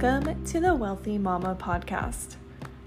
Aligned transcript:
Welcome 0.00 0.44
to 0.44 0.60
the 0.60 0.76
Wealthy 0.76 1.18
Mama 1.18 1.56
podcast. 1.60 2.36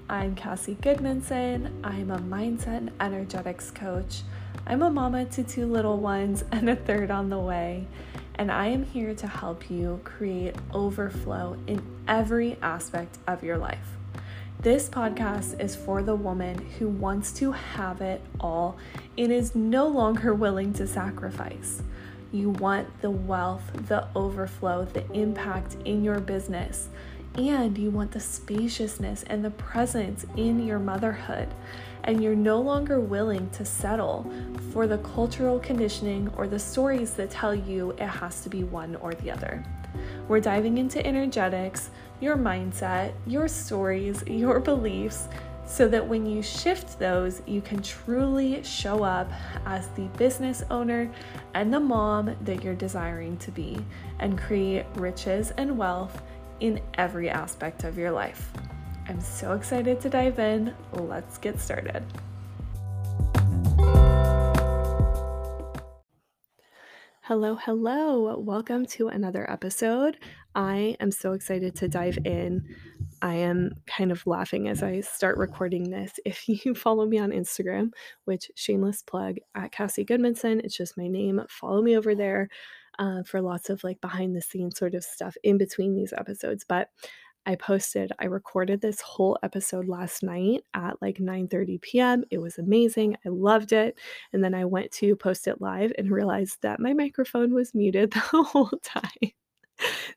I'm 0.07 0.33
Cassie 0.33 0.77
Gudmundson. 0.81 1.69
I'm 1.83 2.09
a 2.09 2.19
mindset 2.19 2.77
and 2.77 2.91
energetics 3.01 3.69
coach. 3.69 4.21
I'm 4.65 4.81
a 4.81 4.89
mama 4.89 5.25
to 5.25 5.43
two 5.43 5.65
little 5.65 5.97
ones 5.97 6.45
and 6.53 6.69
a 6.69 6.75
third 6.77 7.11
on 7.11 7.29
the 7.29 7.37
way. 7.37 7.85
And 8.35 8.49
I 8.49 8.67
am 8.67 8.85
here 8.85 9.13
to 9.13 9.27
help 9.27 9.69
you 9.69 9.99
create 10.05 10.55
overflow 10.73 11.57
in 11.67 11.81
every 12.07 12.57
aspect 12.61 13.17
of 13.27 13.43
your 13.43 13.57
life. 13.57 13.97
This 14.61 14.87
podcast 14.87 15.59
is 15.59 15.75
for 15.75 16.01
the 16.03 16.15
woman 16.15 16.65
who 16.79 16.87
wants 16.87 17.33
to 17.33 17.51
have 17.51 17.99
it 17.99 18.21
all 18.39 18.77
and 19.17 19.33
is 19.33 19.53
no 19.53 19.85
longer 19.85 20.33
willing 20.33 20.71
to 20.75 20.87
sacrifice. 20.87 21.83
You 22.31 22.51
want 22.51 23.01
the 23.01 23.09
wealth, 23.09 23.63
the 23.87 24.07
overflow, 24.15 24.85
the 24.85 25.09
impact 25.11 25.75
in 25.83 26.03
your 26.03 26.19
business, 26.19 26.87
and 27.35 27.77
you 27.77 27.91
want 27.91 28.11
the 28.11 28.19
spaciousness 28.19 29.23
and 29.23 29.43
the 29.43 29.51
presence 29.51 30.25
in 30.37 30.65
your 30.65 30.79
motherhood. 30.79 31.49
And 32.03 32.23
you're 32.23 32.35
no 32.35 32.59
longer 32.59 32.99
willing 32.99 33.49
to 33.51 33.65
settle 33.65 34.31
for 34.71 34.87
the 34.87 34.97
cultural 34.99 35.59
conditioning 35.59 36.31
or 36.35 36.47
the 36.47 36.59
stories 36.59 37.13
that 37.15 37.31
tell 37.31 37.53
you 37.53 37.91
it 37.91 38.07
has 38.07 38.41
to 38.41 38.49
be 38.49 38.63
one 38.63 38.95
or 38.97 39.13
the 39.13 39.31
other. 39.31 39.63
We're 40.27 40.39
diving 40.39 40.77
into 40.77 41.05
energetics, 41.05 41.89
your 42.21 42.37
mindset, 42.37 43.13
your 43.27 43.47
stories, 43.47 44.23
your 44.25 44.59
beliefs 44.59 45.27
so 45.71 45.87
that 45.87 46.05
when 46.05 46.25
you 46.25 46.41
shift 46.41 46.99
those, 46.99 47.41
you 47.47 47.61
can 47.61 47.81
truly 47.81 48.61
show 48.61 49.05
up 49.05 49.31
as 49.65 49.87
the 49.95 50.05
business 50.17 50.63
owner 50.69 51.09
and 51.53 51.73
the 51.73 51.79
mom 51.79 52.35
that 52.41 52.61
you're 52.61 52.75
desiring 52.75 53.37
to 53.37 53.51
be 53.51 53.77
and 54.19 54.37
create 54.37 54.85
riches 54.95 55.53
and 55.55 55.77
wealth 55.77 56.21
in 56.59 56.81
every 56.95 57.29
aspect 57.29 57.85
of 57.85 57.97
your 57.97 58.11
life. 58.11 58.51
I'm 59.07 59.21
so 59.21 59.53
excited 59.53 60.01
to 60.01 60.09
dive 60.09 60.39
in. 60.39 60.75
Let's 60.91 61.37
get 61.37 61.57
started. 61.57 62.03
Hello, 67.21 67.55
hello. 67.55 68.37
Welcome 68.37 68.85
to 68.87 69.07
another 69.07 69.49
episode. 69.49 70.17
I 70.53 70.97
am 70.99 71.11
so 71.11 71.31
excited 71.31 71.75
to 71.75 71.87
dive 71.87 72.17
in. 72.25 72.67
I 73.21 73.35
am 73.35 73.73
kind 73.85 74.11
of 74.11 74.25
laughing 74.25 74.67
as 74.67 74.81
I 74.81 75.01
start 75.01 75.37
recording 75.37 75.89
this. 75.89 76.19
If 76.25 76.47
you 76.47 76.73
follow 76.75 77.05
me 77.05 77.19
on 77.19 77.31
Instagram, 77.31 77.91
which 78.25 78.49
shameless 78.55 79.03
plug 79.03 79.37
at 79.55 79.71
Cassie 79.71 80.05
Gudmundson, 80.05 80.59
it's 80.63 80.75
just 80.75 80.97
my 80.97 81.07
name. 81.07 81.41
Follow 81.49 81.81
me 81.81 81.97
over 81.97 82.15
there 82.15 82.49
uh, 82.99 83.23
for 83.23 83.41
lots 83.41 83.69
of 83.69 83.83
like 83.83 84.01
behind 84.01 84.35
the 84.35 84.41
scenes 84.41 84.77
sort 84.77 84.95
of 84.95 85.03
stuff 85.03 85.35
in 85.43 85.57
between 85.57 85.95
these 85.95 86.13
episodes. 86.13 86.65
But 86.67 86.89
I 87.45 87.55
posted, 87.55 88.11
I 88.19 88.25
recorded 88.25 88.81
this 88.81 89.01
whole 89.01 89.37
episode 89.43 89.87
last 89.87 90.21
night 90.23 90.63
at 90.75 91.01
like 91.01 91.17
9:30 91.17 91.81
p.m. 91.81 92.23
It 92.31 92.37
was 92.39 92.57
amazing. 92.59 93.17
I 93.25 93.29
loved 93.29 93.71
it. 93.73 93.97
And 94.33 94.43
then 94.43 94.53
I 94.53 94.65
went 94.65 94.91
to 94.93 95.15
post 95.15 95.47
it 95.47 95.61
live 95.61 95.91
and 95.97 96.11
realized 96.11 96.59
that 96.61 96.79
my 96.79 96.93
microphone 96.93 97.53
was 97.53 97.73
muted 97.73 98.11
the 98.13 98.19
whole 98.19 98.71
time. 98.83 99.31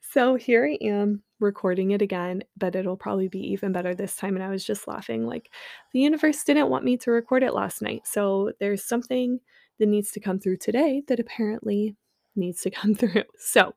So 0.01 0.35
here 0.35 0.67
I 0.67 0.85
am 0.85 1.23
recording 1.41 1.91
it 1.93 2.03
again, 2.03 2.43
but 2.57 2.75
it'll 2.75 2.97
probably 2.97 3.29
be 3.29 3.53
even 3.53 3.73
better 3.73 3.95
this 3.95 4.17
time. 4.17 4.35
And 4.35 4.45
I 4.45 4.49
was 4.49 4.65
just 4.65 4.89
laughing 4.89 5.27
like 5.27 5.51
the 5.93 6.01
universe 6.01 6.43
didn't 6.45 6.71
want 6.71 6.85
me 6.85 6.97
to 6.99 7.11
record 7.11 7.43
it 7.43 7.55
last 7.55 7.83
night. 7.83 8.03
So 8.07 8.53
there's 8.61 8.85
something 8.85 9.41
that 9.79 9.87
needs 9.87 10.11
to 10.13 10.21
come 10.21 10.39
through 10.39 10.59
today 10.59 11.03
that 11.09 11.21
apparently 11.21 11.97
needs 12.37 12.61
to 12.63 12.71
come 12.73 12.95
through. 12.95 13.25
So 13.39 13.75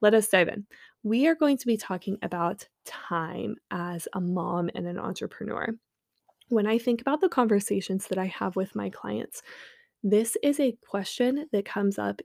let 0.00 0.14
us 0.14 0.28
dive 0.28 0.48
in. 0.48 0.66
We 1.04 1.26
are 1.26 1.34
going 1.34 1.56
to 1.58 1.66
be 1.66 1.76
talking 1.76 2.18
about 2.22 2.66
time 2.84 3.56
as 3.70 4.06
a 4.12 4.20
mom 4.20 4.70
and 4.74 4.86
an 4.86 4.98
entrepreneur. 4.98 5.68
When 6.48 6.66
I 6.66 6.78
think 6.78 7.00
about 7.00 7.20
the 7.20 7.28
conversations 7.28 8.06
that 8.08 8.18
I 8.18 8.26
have 8.26 8.56
with 8.56 8.76
my 8.76 8.90
clients, 8.90 9.42
this 10.02 10.36
is 10.42 10.60
a 10.60 10.76
question 10.86 11.46
that 11.52 11.64
comes 11.64 11.98
up 11.98 12.20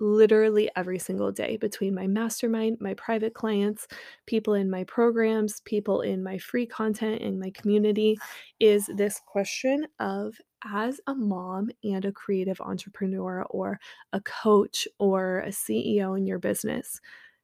literally 0.00 0.70
every 0.76 0.98
single 0.98 1.32
day 1.32 1.56
between 1.56 1.94
my 1.94 2.06
mastermind, 2.06 2.78
my 2.80 2.94
private 2.94 3.34
clients, 3.34 3.86
people 4.26 4.54
in 4.54 4.70
my 4.70 4.84
programs, 4.84 5.60
people 5.64 6.00
in 6.02 6.22
my 6.22 6.38
free 6.38 6.66
content 6.66 7.20
in 7.20 7.38
my 7.38 7.50
community 7.50 8.16
is 8.60 8.88
this 8.96 9.20
question 9.26 9.86
of 9.98 10.34
as 10.64 11.00
a 11.06 11.14
mom 11.14 11.70
and 11.84 12.04
a 12.04 12.12
creative 12.12 12.60
entrepreneur 12.60 13.44
or 13.50 13.78
a 14.12 14.20
coach 14.20 14.88
or 14.98 15.40
a 15.40 15.48
CEO 15.48 16.16
in 16.16 16.26
your 16.26 16.38
business, 16.38 17.00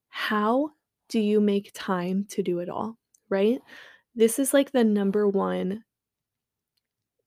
how 0.08 0.70
do 1.08 1.20
you 1.20 1.40
make 1.40 1.70
time 1.74 2.24
to 2.30 2.42
do 2.42 2.58
it 2.58 2.68
all? 2.68 2.96
Right? 3.28 3.60
This 4.14 4.38
is 4.38 4.54
like 4.54 4.72
the 4.72 4.84
number 4.84 5.28
one 5.28 5.84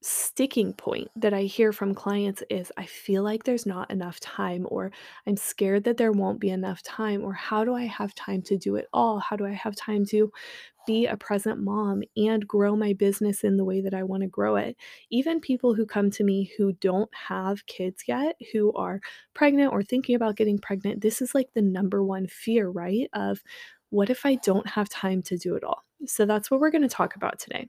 sticking 0.01 0.73
point 0.73 1.09
that 1.15 1.33
I 1.33 1.43
hear 1.43 1.73
from 1.73 1.95
clients 1.95 2.43
is 2.49 2.71
I 2.77 2.85
feel 2.85 3.23
like 3.23 3.43
there's 3.43 3.65
not 3.65 3.91
enough 3.91 4.19
time, 4.19 4.67
or 4.69 4.91
I'm 5.25 5.37
scared 5.37 5.83
that 5.85 5.97
there 5.97 6.11
won't 6.11 6.39
be 6.39 6.49
enough 6.49 6.83
time, 6.83 7.23
or 7.23 7.33
how 7.33 7.63
do 7.65 7.73
I 7.75 7.85
have 7.85 8.13
time 8.15 8.41
to 8.43 8.57
do 8.57 8.75
it 8.75 8.87
all? 8.93 9.19
How 9.19 9.35
do 9.35 9.45
I 9.45 9.51
have 9.53 9.75
time 9.75 10.05
to 10.07 10.31
be 10.85 11.05
a 11.05 11.17
present 11.17 11.59
mom 11.59 12.03
and 12.15 12.47
grow 12.47 12.75
my 12.75 12.93
business 12.93 13.43
in 13.43 13.57
the 13.57 13.65
way 13.65 13.81
that 13.81 13.93
I 13.93 14.03
want 14.03 14.21
to 14.21 14.27
grow 14.27 14.55
it? 14.55 14.77
Even 15.09 15.41
people 15.41 15.73
who 15.73 15.85
come 15.85 16.11
to 16.11 16.23
me 16.23 16.51
who 16.57 16.73
don't 16.73 17.09
have 17.13 17.65
kids 17.65 18.03
yet, 18.07 18.37
who 18.53 18.71
are 18.73 19.01
pregnant 19.33 19.73
or 19.73 19.83
thinking 19.83 20.15
about 20.15 20.37
getting 20.37 20.59
pregnant, 20.59 21.01
this 21.01 21.21
is 21.21 21.35
like 21.35 21.49
the 21.53 21.61
number 21.61 22.03
one 22.03 22.27
fear, 22.27 22.69
right? 22.69 23.09
Of 23.13 23.41
what 23.89 24.09
if 24.09 24.25
I 24.25 24.35
don't 24.35 24.67
have 24.67 24.89
time 24.89 25.21
to 25.23 25.37
do 25.37 25.55
it 25.55 25.63
all? 25.63 25.83
So 26.05 26.25
that's 26.25 26.51
what 26.51 26.59
we're 26.59 26.71
going 26.71 26.81
to 26.83 26.87
talk 26.87 27.15
about 27.15 27.39
today. 27.39 27.67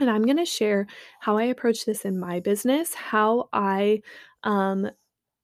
And 0.00 0.10
I'm 0.10 0.22
going 0.22 0.36
to 0.38 0.44
share 0.44 0.86
how 1.20 1.36
I 1.38 1.44
approach 1.44 1.84
this 1.84 2.04
in 2.04 2.18
my 2.18 2.40
business, 2.40 2.94
how 2.94 3.48
I 3.52 4.02
um, 4.44 4.90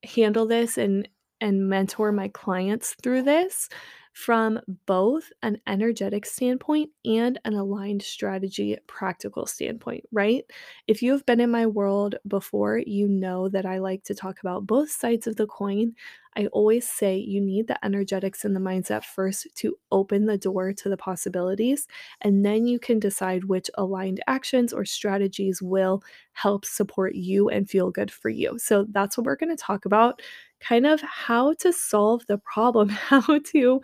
handle 0.03 0.45
this 0.45 0.77
and 0.77 1.07
and 1.39 1.69
mentor 1.69 2.11
my 2.11 2.27
clients 2.29 2.95
through 3.03 3.21
this 3.21 3.69
from 4.13 4.59
both 4.87 5.31
an 5.43 5.61
energetic 5.67 6.25
standpoint 6.25 6.89
and 7.05 7.39
an 7.45 7.53
aligned 7.53 8.01
strategy 8.01 8.75
practical 8.87 9.45
standpoint, 9.45 10.03
right? 10.11 10.43
If 10.87 11.03
you 11.03 11.11
have 11.11 11.25
been 11.27 11.39
in 11.39 11.51
my 11.51 11.67
world 11.67 12.15
before, 12.27 12.79
you 12.79 13.07
know 13.07 13.49
that 13.49 13.67
I 13.67 13.77
like 13.77 14.03
to 14.05 14.15
talk 14.15 14.39
about 14.39 14.65
both 14.65 14.89
sides 14.89 15.27
of 15.27 15.35
the 15.35 15.45
coin. 15.45 15.93
I 16.37 16.45
always 16.47 16.87
say 16.87 17.17
you 17.17 17.41
need 17.41 17.67
the 17.67 17.83
energetics 17.83 18.45
and 18.45 18.55
the 18.55 18.59
mindset 18.59 19.03
first 19.03 19.47
to 19.55 19.75
open 19.91 20.27
the 20.27 20.37
door 20.37 20.71
to 20.71 20.89
the 20.89 20.95
possibilities, 20.95 21.87
and 22.21 22.45
then 22.45 22.67
you 22.67 22.79
can 22.79 22.99
decide 22.99 23.45
which 23.45 23.71
aligned 23.75 24.21
actions 24.27 24.71
or 24.71 24.85
strategies 24.85 25.61
will 25.61 26.03
help 26.33 26.63
support 26.63 27.15
you 27.15 27.49
and 27.49 27.67
feel 27.69 27.89
good 27.89 28.11
for 28.11 28.29
you. 28.29 28.59
So 28.59 28.85
that's 28.91 29.17
what 29.17 29.25
we're 29.25 29.35
going 29.35 29.55
to 29.55 29.61
talk 29.61 29.85
about 29.85 30.21
kind 30.59 30.85
of 30.85 31.01
how 31.01 31.53
to 31.55 31.73
solve 31.73 32.25
the 32.27 32.37
problem, 32.37 32.89
how 32.89 33.39
to 33.39 33.81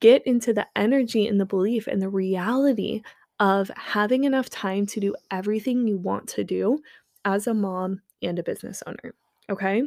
get 0.00 0.26
into 0.26 0.52
the 0.52 0.66
energy 0.76 1.26
and 1.26 1.40
the 1.40 1.46
belief 1.46 1.86
and 1.86 2.00
the 2.02 2.08
reality 2.08 3.02
of 3.38 3.70
having 3.76 4.24
enough 4.24 4.50
time 4.50 4.86
to 4.86 5.00
do 5.00 5.14
everything 5.30 5.86
you 5.86 5.96
want 5.96 6.28
to 6.28 6.44
do 6.44 6.78
as 7.24 7.46
a 7.46 7.54
mom 7.54 8.00
and 8.22 8.38
a 8.38 8.42
business 8.42 8.82
owner. 8.86 9.14
Okay. 9.48 9.84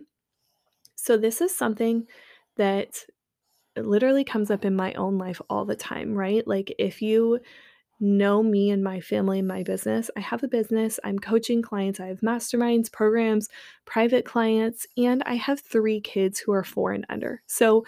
So, 1.04 1.18
this 1.18 1.42
is 1.42 1.54
something 1.56 2.08
that 2.56 3.04
literally 3.78 4.24
comes 4.24 4.52
up 4.52 4.66
in 4.66 4.76
my 4.76 4.94
own 4.94 5.18
life 5.18 5.42
all 5.50 5.66
the 5.66 5.76
time, 5.76 6.14
right? 6.16 6.48
Like, 6.48 6.74
if 6.80 7.02
you 7.02 7.40
know 8.00 8.44
me 8.44 8.72
and 8.72 8.84
my 8.84 9.02
family 9.02 9.40
and 9.40 9.48
my 9.48 9.64
business, 9.64 10.10
I 10.18 10.22
have 10.22 10.44
a 10.44 10.48
business, 10.48 11.00
I'm 11.04 11.20
coaching 11.20 11.62
clients, 11.62 12.00
I 12.00 12.08
have 12.08 12.22
masterminds, 12.22 12.92
programs, 12.92 13.50
private 13.86 14.26
clients, 14.26 14.88
and 14.98 15.24
I 15.26 15.36
have 15.36 15.60
three 15.62 16.02
kids 16.02 16.40
who 16.40 16.54
are 16.54 16.64
four 16.64 16.94
and 16.94 17.06
under. 17.10 17.44
So, 17.48 17.86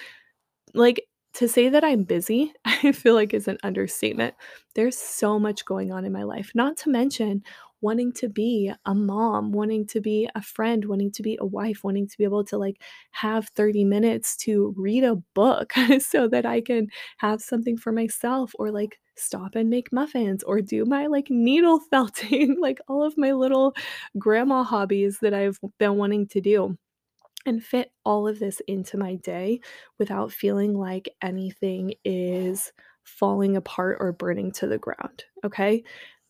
like, 0.74 1.08
to 1.36 1.48
say 1.48 1.70
that 1.70 1.84
I'm 1.84 2.04
busy, 2.04 2.54
I 2.66 2.92
feel 2.92 3.14
like 3.16 3.34
is 3.34 3.48
an 3.48 3.58
understatement. 3.64 4.36
There's 4.76 4.98
so 4.98 5.40
much 5.40 5.66
going 5.66 5.92
on 5.92 6.06
in 6.06 6.12
my 6.14 6.24
life, 6.24 6.52
not 6.56 6.78
to 6.78 6.90
mention 6.90 7.44
wanting 7.82 8.12
to 8.14 8.30
be 8.30 8.72
a 8.86 8.96
mom, 8.96 9.52
wanting 9.52 9.86
to 9.88 10.02
be 10.02 10.30
a 10.36 10.42
friend, 10.42 10.86
wanting 10.86 11.12
to 11.12 11.22
be 11.24 11.38
a 11.40 11.46
wife, 11.46 11.84
wanting 11.84 12.08
to 12.08 12.18
be 12.18 12.24
able 12.24 12.44
to 12.46 12.58
like 12.58 12.82
have 13.12 13.50
30 13.56 13.84
minutes 13.84 14.36
to 14.38 14.74
read 14.78 15.04
a 15.04 15.16
book 15.34 15.74
so 16.00 16.28
that 16.28 16.46
I 16.46 16.62
can 16.62 16.88
have 17.18 17.42
something 17.42 17.78
for 17.78 17.92
myself 17.92 18.52
or 18.60 18.72
like 18.72 19.00
stop 19.18 19.56
and 19.56 19.70
make 19.70 19.94
muffins 19.94 20.44
or 20.44 20.62
do 20.62 20.86
my 20.86 21.08
like 21.08 21.30
needle 21.30 21.80
felting, 21.92 22.60
like 22.60 22.80
all 22.88 23.04
of 23.04 23.18
my 23.18 23.32
little 23.34 23.76
grandma 24.18 24.64
hobbies 24.64 25.20
that 25.22 25.34
I've 25.34 25.60
been 25.80 25.96
wanting 25.98 26.28
to 26.30 26.42
do 26.42 26.78
and 27.46 27.64
fit 27.64 27.92
all 28.04 28.28
of 28.28 28.40
this 28.40 28.62
into 28.68 28.98
my 28.98 29.16
day 29.16 29.60
without 30.00 30.32
feeling 30.32 30.74
like 30.74 31.10
anything 31.22 31.94
is 32.04 32.72
falling 33.04 33.56
apart 33.56 33.98
or 34.00 34.12
burning 34.12 34.52
to 34.52 34.68
the 34.68 34.80
ground. 34.80 35.26
Okay. 35.44 35.84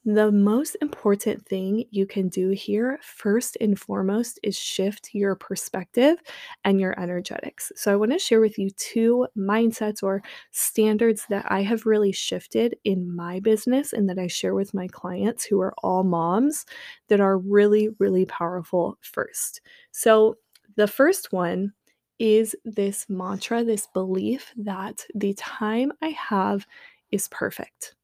The 0.08 0.32
most 0.32 0.78
important 0.82 1.48
thing 1.48 1.86
you 1.90 2.06
can 2.06 2.30
do 2.30 2.50
here, 2.52 3.00
first 3.02 3.58
and 3.60 3.78
foremost, 3.80 4.40
is 4.44 4.56
shift 4.56 5.10
your 5.16 5.36
perspective 5.36 6.18
and 6.64 6.80
your 6.80 6.98
energetics. 7.00 7.72
So, 7.76 7.92
I 7.92 7.96
want 7.96 8.12
to 8.12 8.20
share 8.20 8.40
with 8.40 8.60
you 8.60 8.70
two 8.70 9.28
mindsets 9.36 10.04
or 10.04 10.22
standards 10.52 11.26
that 11.30 11.52
I 11.52 11.64
have 11.64 11.88
really 11.88 12.12
shifted 12.12 12.76
in 12.84 13.16
my 13.16 13.40
business 13.40 13.94
and 13.94 14.08
that 14.10 14.20
I 14.20 14.28
share 14.28 14.54
with 14.54 14.76
my 14.76 14.88
clients 14.88 15.44
who 15.44 15.60
are 15.60 15.74
all 15.80 16.04
moms 16.04 16.66
that 17.08 17.20
are 17.20 17.40
really, 17.40 17.90
really 17.98 18.26
powerful 18.26 19.00
first. 19.02 19.62
So, 19.92 20.36
the 20.76 20.88
first 20.88 21.32
one 21.32 21.74
is 22.20 22.56
this 22.64 23.08
mantra, 23.10 23.64
this 23.64 23.88
belief 23.88 24.54
that 24.58 25.06
the 25.16 25.34
time 25.34 25.92
I 26.04 26.10
have 26.10 26.68
is 27.12 27.28
perfect. 27.30 27.96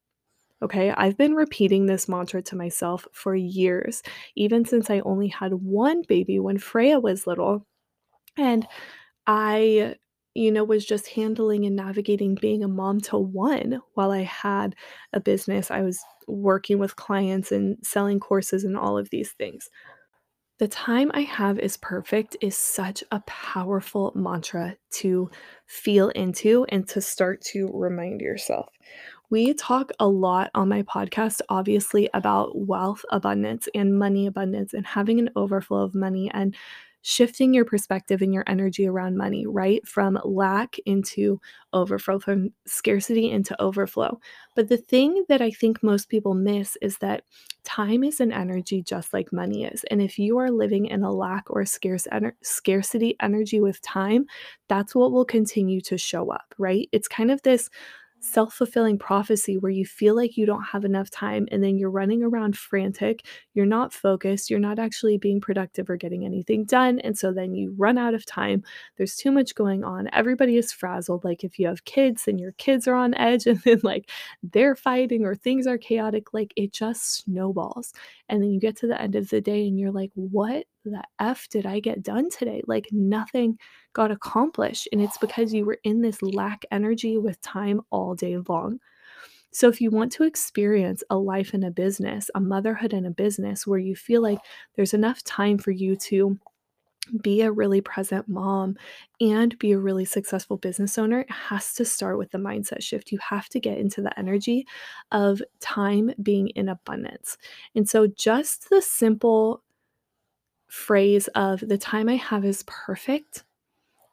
Okay, 0.62 0.90
I've 0.90 1.16
been 1.18 1.34
repeating 1.34 1.86
this 1.86 2.08
mantra 2.08 2.40
to 2.42 2.56
myself 2.56 3.06
for 3.12 3.34
years, 3.34 4.02
even 4.36 4.64
since 4.64 4.90
I 4.90 5.00
only 5.00 5.28
had 5.28 5.52
one 5.54 6.02
baby 6.08 6.38
when 6.38 6.58
Freya 6.58 7.00
was 7.00 7.26
little. 7.26 7.66
And 8.36 8.66
I, 9.26 9.96
you 10.34 10.52
know, 10.52 10.64
was 10.64 10.86
just 10.86 11.08
handling 11.08 11.66
and 11.66 11.76
navigating 11.76 12.36
being 12.36 12.64
a 12.64 12.68
mom 12.68 13.00
to 13.02 13.18
one 13.18 13.80
while 13.94 14.12
I 14.12 14.22
had 14.22 14.76
a 15.12 15.20
business. 15.20 15.70
I 15.70 15.82
was 15.82 16.00
working 16.28 16.78
with 16.78 16.96
clients 16.96 17.52
and 17.52 17.78
selling 17.84 18.20
courses 18.20 18.64
and 18.64 18.76
all 18.76 18.98
of 18.98 19.10
these 19.10 19.32
things. 19.32 19.70
The 20.58 20.68
time 20.68 21.10
I 21.14 21.22
have 21.22 21.58
is 21.58 21.76
perfect 21.76 22.36
is 22.40 22.56
such 22.56 23.02
a 23.10 23.20
powerful 23.26 24.12
mantra 24.14 24.76
to 24.92 25.30
feel 25.66 26.10
into 26.10 26.64
and 26.68 26.88
to 26.88 27.00
start 27.00 27.40
to 27.52 27.68
remind 27.74 28.20
yourself. 28.20 28.68
We 29.32 29.54
talk 29.54 29.92
a 29.98 30.06
lot 30.06 30.50
on 30.54 30.68
my 30.68 30.82
podcast, 30.82 31.40
obviously, 31.48 32.06
about 32.12 32.50
wealth 32.54 33.02
abundance 33.10 33.66
and 33.74 33.98
money 33.98 34.26
abundance 34.26 34.74
and 34.74 34.86
having 34.86 35.18
an 35.18 35.30
overflow 35.36 35.84
of 35.84 35.94
money 35.94 36.30
and 36.34 36.54
shifting 37.00 37.54
your 37.54 37.64
perspective 37.64 38.20
and 38.20 38.34
your 38.34 38.44
energy 38.46 38.86
around 38.86 39.16
money, 39.16 39.46
right? 39.46 39.88
From 39.88 40.18
lack 40.22 40.76
into 40.84 41.40
overflow, 41.72 42.18
from 42.18 42.50
scarcity 42.66 43.30
into 43.30 43.58
overflow. 43.58 44.20
But 44.54 44.68
the 44.68 44.76
thing 44.76 45.24
that 45.30 45.40
I 45.40 45.50
think 45.50 45.82
most 45.82 46.10
people 46.10 46.34
miss 46.34 46.76
is 46.82 46.98
that 46.98 47.24
time 47.64 48.04
is 48.04 48.20
an 48.20 48.32
energy 48.32 48.82
just 48.82 49.14
like 49.14 49.32
money 49.32 49.64
is. 49.64 49.82
And 49.84 50.02
if 50.02 50.18
you 50.18 50.36
are 50.36 50.50
living 50.50 50.84
in 50.84 51.02
a 51.04 51.10
lack 51.10 51.44
or 51.48 51.64
scarce 51.64 52.06
ener- 52.12 52.34
scarcity 52.42 53.16
energy 53.22 53.62
with 53.62 53.80
time, 53.80 54.26
that's 54.68 54.94
what 54.94 55.10
will 55.10 55.24
continue 55.24 55.80
to 55.80 55.96
show 55.96 56.30
up, 56.30 56.54
right? 56.58 56.86
It's 56.92 57.08
kind 57.08 57.30
of 57.30 57.40
this 57.40 57.70
self-fulfilling 58.22 58.98
prophecy 58.98 59.58
where 59.58 59.72
you 59.72 59.84
feel 59.84 60.14
like 60.16 60.36
you 60.36 60.46
don't 60.46 60.62
have 60.62 60.84
enough 60.84 61.10
time 61.10 61.46
and 61.50 61.62
then 61.62 61.76
you're 61.76 61.90
running 61.90 62.22
around 62.22 62.56
frantic, 62.56 63.26
you're 63.54 63.66
not 63.66 63.92
focused, 63.92 64.48
you're 64.48 64.60
not 64.60 64.78
actually 64.78 65.18
being 65.18 65.40
productive 65.40 65.90
or 65.90 65.96
getting 65.96 66.24
anything 66.24 66.64
done, 66.64 66.98
and 67.00 67.18
so 67.18 67.32
then 67.32 67.54
you 67.54 67.74
run 67.76 67.98
out 67.98 68.14
of 68.14 68.24
time. 68.24 68.62
There's 68.96 69.16
too 69.16 69.30
much 69.32 69.54
going 69.54 69.84
on. 69.84 70.08
Everybody 70.12 70.56
is 70.56 70.72
frazzled. 70.72 71.24
Like 71.24 71.44
if 71.44 71.58
you 71.58 71.66
have 71.66 71.84
kids 71.84 72.28
and 72.28 72.40
your 72.40 72.52
kids 72.52 72.86
are 72.88 72.94
on 72.94 73.14
edge 73.14 73.46
and 73.48 73.58
then 73.62 73.80
like 73.82 74.08
they're 74.42 74.76
fighting 74.76 75.24
or 75.24 75.34
things 75.34 75.66
are 75.66 75.78
chaotic, 75.78 76.32
like 76.32 76.52
it 76.56 76.72
just 76.72 77.14
snowballs. 77.24 77.92
And 78.28 78.42
then 78.42 78.50
you 78.52 78.60
get 78.60 78.76
to 78.78 78.86
the 78.86 79.00
end 79.00 79.16
of 79.16 79.28
the 79.30 79.40
day 79.40 79.66
and 79.66 79.78
you're 79.78 79.92
like, 79.92 80.10
"What 80.14 80.64
the 80.84 81.02
F 81.18 81.48
did 81.48 81.66
I 81.66 81.80
get 81.80 82.02
done 82.02 82.30
today?" 82.30 82.62
Like 82.66 82.88
nothing 82.92 83.58
got 83.92 84.10
accomplished. 84.10 84.88
And 84.92 85.00
it's 85.00 85.18
because 85.18 85.52
you 85.52 85.64
were 85.64 85.78
in 85.84 86.02
this 86.02 86.22
lack 86.22 86.64
energy 86.70 87.18
with 87.18 87.40
time 87.42 87.80
all 87.90 88.14
day 88.14 88.38
long. 88.48 88.80
So, 89.52 89.68
if 89.68 89.80
you 89.82 89.90
want 89.90 90.12
to 90.12 90.24
experience 90.24 91.04
a 91.10 91.16
life 91.16 91.52
in 91.52 91.62
a 91.62 91.70
business, 91.70 92.30
a 92.34 92.40
motherhood 92.40 92.94
in 92.94 93.04
a 93.04 93.10
business 93.10 93.66
where 93.66 93.78
you 93.78 93.94
feel 93.94 94.22
like 94.22 94.38
there's 94.76 94.94
enough 94.94 95.22
time 95.24 95.58
for 95.58 95.72
you 95.72 95.94
to 95.96 96.38
be 97.20 97.42
a 97.42 97.52
really 97.52 97.80
present 97.80 98.28
mom 98.28 98.76
and 99.20 99.58
be 99.58 99.72
a 99.72 99.78
really 99.78 100.04
successful 100.04 100.56
business 100.56 100.96
owner, 100.98 101.20
it 101.20 101.30
has 101.30 101.74
to 101.74 101.84
start 101.84 102.16
with 102.16 102.30
the 102.30 102.38
mindset 102.38 102.82
shift. 102.82 103.10
You 103.10 103.18
have 103.18 103.48
to 103.50 103.60
get 103.60 103.78
into 103.78 104.00
the 104.00 104.16
energy 104.18 104.66
of 105.10 105.42
time 105.60 106.12
being 106.22 106.48
in 106.50 106.68
abundance. 106.68 107.36
And 107.74 107.88
so, 107.88 108.06
just 108.06 108.70
the 108.70 108.80
simple 108.80 109.62
phrase 110.72 111.28
of 111.36 111.60
the 111.60 111.78
time 111.78 112.08
I 112.08 112.16
have 112.16 112.44
is 112.46 112.64
perfect 112.66 113.44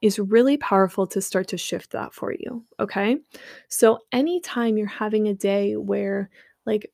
is 0.02 0.20
really 0.20 0.58
powerful 0.58 1.08
to 1.08 1.22
start 1.22 1.48
to 1.50 1.58
shift 1.58 1.92
that 1.92 2.14
for 2.14 2.34
you. 2.34 2.66
Okay. 2.80 3.18
So, 3.70 4.00
anytime 4.12 4.78
you're 4.78 4.88
having 4.88 5.28
a 5.28 5.34
day 5.34 5.76
where, 5.78 6.30
like, 6.66 6.92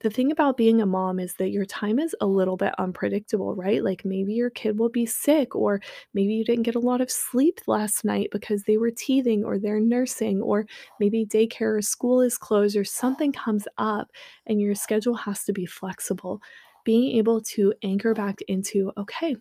the 0.00 0.10
thing 0.10 0.30
about 0.30 0.58
being 0.58 0.82
a 0.82 0.86
mom 0.86 1.18
is 1.18 1.34
that 1.36 1.50
your 1.50 1.64
time 1.64 1.98
is 1.98 2.14
a 2.20 2.26
little 2.26 2.56
bit 2.58 2.74
unpredictable, 2.78 3.54
right? 3.54 3.82
Like 3.82 4.04
maybe 4.04 4.34
your 4.34 4.50
kid 4.50 4.78
will 4.78 4.90
be 4.90 5.06
sick, 5.06 5.56
or 5.56 5.80
maybe 6.14 6.34
you 6.34 6.44
didn't 6.44 6.64
get 6.64 6.74
a 6.74 6.80
lot 6.80 7.00
of 7.00 7.10
sleep 7.10 7.60
last 7.66 8.04
night 8.04 8.28
because 8.30 8.64
they 8.64 8.76
were 8.76 8.90
teething 8.90 9.44
or 9.44 9.58
they're 9.58 9.80
nursing, 9.80 10.42
or 10.42 10.66
maybe 11.00 11.24
daycare 11.26 11.78
or 11.78 11.82
school 11.82 12.20
is 12.20 12.38
closed, 12.38 12.76
or 12.76 12.84
something 12.84 13.32
comes 13.32 13.66
up 13.78 14.10
and 14.46 14.60
your 14.60 14.74
schedule 14.74 15.14
has 15.14 15.44
to 15.44 15.52
be 15.52 15.66
flexible. 15.66 16.42
Being 16.86 17.18
able 17.18 17.42
to 17.42 17.74
anchor 17.82 18.14
back 18.14 18.40
into, 18.48 18.92
okay, 18.96 19.36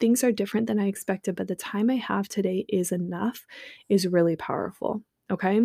things 0.00 0.24
are 0.24 0.32
different 0.32 0.66
than 0.66 0.80
I 0.80 0.88
expected, 0.88 1.36
but 1.36 1.46
the 1.48 1.54
time 1.54 1.90
I 1.90 1.96
have 1.96 2.28
today 2.28 2.66
is 2.68 2.92
enough 2.92 3.46
is 3.88 4.06
really 4.06 4.36
powerful. 4.36 5.02
Okay. 5.30 5.60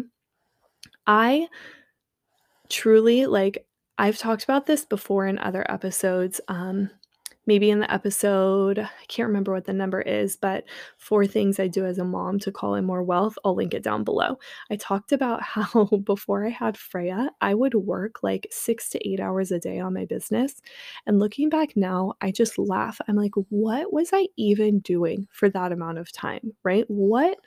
I 1.08 1.48
truly 2.70 3.26
like, 3.26 3.66
I've 3.98 4.18
talked 4.18 4.44
about 4.44 4.68
this 4.68 4.86
before 4.86 5.28
in 5.28 5.40
other 5.40 5.66
episodes. 5.70 6.40
Um, 6.48 6.90
maybe 7.46 7.70
in 7.70 7.80
the 7.80 7.92
episode, 7.94 8.80
I 8.80 9.06
can't 9.08 9.28
remember 9.28 9.52
what 9.54 9.66
the 9.66 9.74
number 9.74 10.02
is, 10.02 10.36
but 10.36 10.64
four 10.98 11.26
things 11.26 11.60
I 11.60 11.68
do 11.68 11.86
as 11.86 11.98
a 11.98 12.04
mom 12.06 12.40
to 12.40 12.52
call 12.52 12.76
in 12.76 12.86
more 12.86 13.04
wealth. 13.04 13.38
I'll 13.44 13.56
link 13.56 13.74
it 13.74 13.84
down 13.84 14.04
below. 14.04 14.40
I 14.72 14.76
talked 14.76 15.12
about 15.12 15.42
how 15.44 15.86
before 16.06 16.46
I 16.46 16.50
had 16.50 16.78
Freya, 16.78 17.32
I 17.42 17.54
would 17.54 17.74
work 17.76 18.24
like 18.24 18.48
six 18.52 18.90
to 18.90 19.08
eight 19.10 19.20
hours 19.20 19.52
a 19.52 19.60
day 19.60 19.80
on 19.80 19.94
my 19.94 20.06
business. 20.06 20.62
And 21.06 21.20
looking 21.20 21.50
back 21.50 21.76
now, 21.76 22.14
I 22.22 22.32
just 22.32 22.58
laugh. 22.58 23.00
I'm 23.08 23.16
like, 23.16 23.34
what 23.50 23.92
was 23.94 24.10
I 24.14 24.28
even 24.38 24.80
doing 24.80 25.28
for 25.32 25.50
that 25.50 25.72
amount 25.72 25.98
of 25.98 26.12
time? 26.12 26.54
Right? 26.64 26.86
What? 26.90 27.40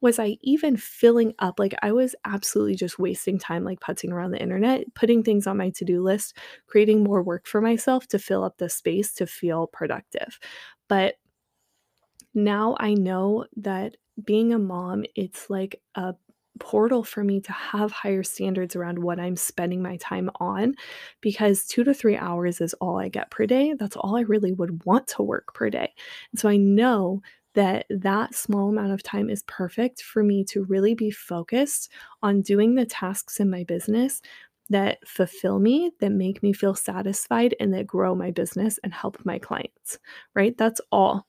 Was 0.00 0.18
I 0.18 0.36
even 0.42 0.76
filling 0.76 1.34
up? 1.40 1.58
Like, 1.58 1.74
I 1.82 1.92
was 1.92 2.14
absolutely 2.24 2.76
just 2.76 2.98
wasting 2.98 3.38
time, 3.38 3.64
like 3.64 3.80
putzing 3.80 4.12
around 4.12 4.30
the 4.32 4.42
internet, 4.42 4.94
putting 4.94 5.22
things 5.22 5.46
on 5.46 5.56
my 5.56 5.70
to 5.70 5.84
do 5.84 6.02
list, 6.02 6.36
creating 6.66 7.02
more 7.02 7.22
work 7.22 7.46
for 7.46 7.60
myself 7.60 8.06
to 8.08 8.18
fill 8.18 8.44
up 8.44 8.58
the 8.58 8.68
space 8.68 9.12
to 9.14 9.26
feel 9.26 9.66
productive. 9.66 10.38
But 10.88 11.16
now 12.34 12.76
I 12.78 12.94
know 12.94 13.46
that 13.56 13.96
being 14.24 14.52
a 14.52 14.58
mom, 14.58 15.04
it's 15.14 15.48
like 15.50 15.80
a 15.94 16.14
portal 16.60 17.04
for 17.04 17.22
me 17.22 17.40
to 17.40 17.52
have 17.52 17.92
higher 17.92 18.24
standards 18.24 18.74
around 18.74 18.98
what 18.98 19.20
I'm 19.20 19.36
spending 19.36 19.80
my 19.80 19.96
time 19.98 20.28
on 20.40 20.74
because 21.20 21.64
2 21.66 21.84
to 21.84 21.94
3 21.94 22.16
hours 22.16 22.60
is 22.60 22.74
all 22.74 22.98
I 22.98 23.08
get 23.08 23.30
per 23.30 23.46
day. 23.46 23.74
That's 23.78 23.96
all 23.96 24.16
I 24.16 24.22
really 24.22 24.52
would 24.52 24.84
want 24.84 25.06
to 25.08 25.22
work 25.22 25.54
per 25.54 25.70
day. 25.70 25.92
And 26.32 26.40
so 26.40 26.48
I 26.48 26.56
know 26.56 27.22
that 27.54 27.86
that 27.90 28.34
small 28.34 28.68
amount 28.68 28.92
of 28.92 29.02
time 29.02 29.30
is 29.30 29.42
perfect 29.46 30.02
for 30.02 30.22
me 30.22 30.44
to 30.44 30.64
really 30.64 30.94
be 30.94 31.10
focused 31.10 31.90
on 32.22 32.42
doing 32.42 32.74
the 32.74 32.86
tasks 32.86 33.40
in 33.40 33.50
my 33.50 33.64
business 33.64 34.20
that 34.70 34.98
fulfill 35.06 35.58
me, 35.58 35.90
that 36.00 36.10
make 36.10 36.42
me 36.42 36.52
feel 36.52 36.74
satisfied, 36.74 37.54
and 37.58 37.72
that 37.72 37.86
grow 37.86 38.14
my 38.14 38.30
business 38.30 38.78
and 38.84 38.92
help 38.92 39.18
my 39.24 39.38
clients, 39.38 39.98
right? 40.34 40.56
That's 40.58 40.80
all. 40.92 41.26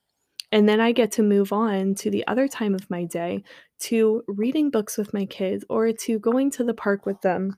And 0.52 0.68
then 0.68 0.80
I 0.80 0.92
get 0.92 1.12
to 1.14 1.24
move 1.24 1.54
on 1.54 1.96
to 1.96 2.10
the 2.10 2.26
other 2.28 2.48
time 2.48 2.74
of 2.74 2.90
my 2.90 3.06
day 3.06 3.44
to 3.82 4.24
reading 4.28 4.72
books 4.72 4.98
with 4.98 5.14
my 5.14 5.26
kids 5.26 5.64
or 5.70 5.92
to 5.94 6.20
going 6.20 6.50
to 6.52 6.64
the 6.64 6.74
park 6.74 7.06
with 7.06 7.22
them 7.22 7.56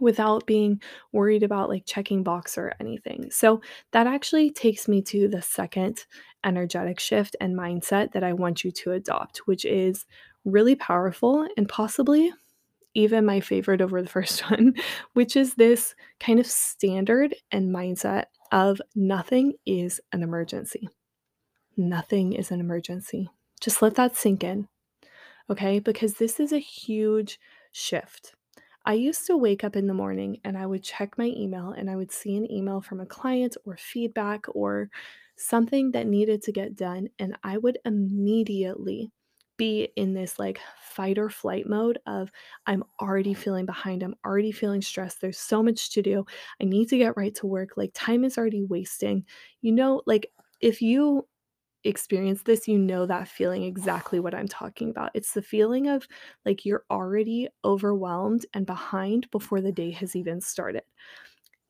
without 0.00 0.46
being 0.46 0.80
worried 1.12 1.42
about 1.42 1.68
like 1.68 1.84
checking 1.86 2.22
box 2.22 2.56
or 2.56 2.74
anything. 2.80 3.30
So 3.30 3.60
that 3.92 4.06
actually 4.06 4.50
takes 4.50 4.88
me 4.88 5.02
to 5.02 5.28
the 5.28 5.42
second 5.42 6.04
energetic 6.44 7.00
shift 7.00 7.36
and 7.40 7.56
mindset 7.56 8.12
that 8.12 8.24
I 8.24 8.32
want 8.32 8.64
you 8.64 8.70
to 8.70 8.92
adopt, 8.92 9.38
which 9.46 9.64
is 9.64 10.06
really 10.44 10.74
powerful 10.74 11.46
and 11.56 11.68
possibly 11.68 12.32
even 12.94 13.24
my 13.24 13.40
favorite 13.40 13.80
over 13.80 14.02
the 14.02 14.08
first 14.18 14.50
one, 14.50 14.74
which 15.14 15.36
is 15.36 15.54
this 15.54 15.94
kind 16.20 16.40
of 16.40 16.46
standard 16.46 17.34
and 17.52 17.74
mindset 17.74 18.24
of 18.52 18.80
nothing 18.94 19.54
is 19.66 20.00
an 20.12 20.22
emergency. 20.22 20.88
Nothing 21.76 22.32
is 22.32 22.50
an 22.50 22.60
emergency. 22.60 23.28
Just 23.60 23.82
let 23.82 23.94
that 23.96 24.16
sink 24.16 24.42
in. 24.42 24.68
Okay? 25.50 25.78
Because 25.78 26.14
this 26.14 26.40
is 26.40 26.52
a 26.52 26.58
huge 26.58 27.38
shift. 27.72 28.34
I 28.88 28.94
used 28.94 29.26
to 29.26 29.36
wake 29.36 29.64
up 29.64 29.76
in 29.76 29.86
the 29.86 29.94
morning 29.94 30.40
and 30.44 30.58
I 30.58 30.66
would 30.66 30.82
check 30.82 31.18
my 31.18 31.26
email 31.26 31.70
and 31.70 31.90
I 31.90 31.96
would 31.96 32.10
see 32.10 32.36
an 32.36 32.50
email 32.50 32.80
from 32.80 33.00
a 33.00 33.06
client 33.06 33.56
or 33.66 33.76
feedback 33.76 34.46
or 34.54 34.90
something 35.36 35.92
that 35.92 36.06
needed 36.06 36.42
to 36.44 36.52
get 36.52 36.74
done. 36.74 37.08
And 37.18 37.36
I 37.44 37.58
would 37.58 37.78
immediately 37.84 39.10
be 39.58 39.90
in 39.96 40.14
this 40.14 40.38
like 40.38 40.58
fight 40.80 41.18
or 41.18 41.28
flight 41.28 41.68
mode 41.68 41.98
of 42.06 42.32
I'm 42.66 42.84
already 43.00 43.34
feeling 43.34 43.66
behind, 43.66 44.02
I'm 44.02 44.14
already 44.24 44.52
feeling 44.52 44.82
stressed, 44.82 45.20
there's 45.20 45.38
so 45.38 45.62
much 45.62 45.90
to 45.92 46.02
do, 46.02 46.24
I 46.60 46.64
need 46.64 46.88
to 46.90 46.98
get 46.98 47.16
right 47.16 47.34
to 47.36 47.46
work, 47.46 47.76
like 47.76 47.90
time 47.94 48.24
is 48.24 48.38
already 48.38 48.62
wasting. 48.62 49.26
You 49.60 49.72
know, 49.72 50.02
like 50.06 50.32
if 50.60 50.80
you 50.82 51.26
experience 51.84 52.42
this, 52.42 52.68
you 52.68 52.78
know 52.78 53.06
that 53.06 53.28
feeling 53.28 53.62
exactly 53.62 54.20
what 54.20 54.34
I'm 54.34 54.48
talking 54.48 54.90
about. 54.90 55.10
It's 55.14 55.32
the 55.32 55.42
feeling 55.42 55.88
of 55.88 56.06
like 56.44 56.64
you're 56.64 56.84
already 56.90 57.48
overwhelmed 57.64 58.46
and 58.54 58.66
behind 58.66 59.30
before 59.30 59.60
the 59.60 59.72
day 59.72 59.90
has 59.92 60.16
even 60.16 60.40
started. 60.40 60.82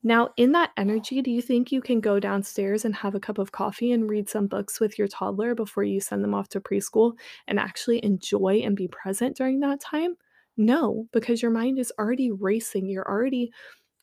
Now, 0.03 0.31
in 0.37 0.53
that 0.53 0.71
energy, 0.77 1.23
do 1.23 1.31
you 1.31 1.43
think 1.43 1.73
you 1.73 1.81
can 1.81 2.00
go 2.00 2.21
downstairs 2.21 2.85
and 2.85 2.95
have 2.95 3.15
a 3.15 3.21
cup 3.21 3.38
of 3.38 3.53
coffee 3.53 3.91
and 3.93 4.09
read 4.09 4.29
some 4.29 4.47
books 4.47 4.79
with 4.79 4.99
your 4.99 5.09
toddler 5.09 5.55
before 5.55 5.83
you 5.83 6.00
send 6.00 6.23
them 6.23 6.35
off 6.35 6.49
to 6.50 6.61
preschool 6.61 7.15
and 7.49 7.59
actually 7.59 8.05
enjoy 8.05 8.61
and 8.65 8.77
be 8.77 8.88
present 8.88 9.37
during 9.37 9.61
that 9.61 9.81
time? 9.81 10.17
No, 10.57 11.09
because 11.12 11.43
your 11.43 11.50
mind 11.50 11.79
is 11.79 11.93
already 11.99 12.31
racing. 12.31 12.88
You're 12.88 13.09
already 13.09 13.50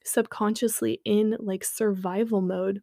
subconsciously 0.05 1.01
in 1.05 1.37
like 1.39 1.63
survival 1.63 2.41
mode 2.41 2.81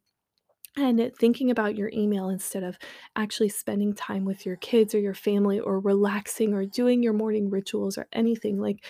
and 0.77 1.13
thinking 1.19 1.51
about 1.51 1.77
your 1.77 1.91
email 1.93 2.29
instead 2.31 2.63
of 2.63 2.79
actually 3.15 3.51
spending 3.51 3.95
time 3.95 4.25
with 4.25 4.47
your 4.47 4.57
kids 4.57 4.95
or 4.95 5.01
your 5.01 5.15
family 5.15 5.61
or 5.61 5.81
relaxing 5.81 6.55
or 6.55 6.65
doing 6.65 7.03
your 7.03 7.13
morning 7.13 7.51
rituals 7.51 7.99
or 7.99 8.07
anything 8.13 8.59
like 8.59 8.85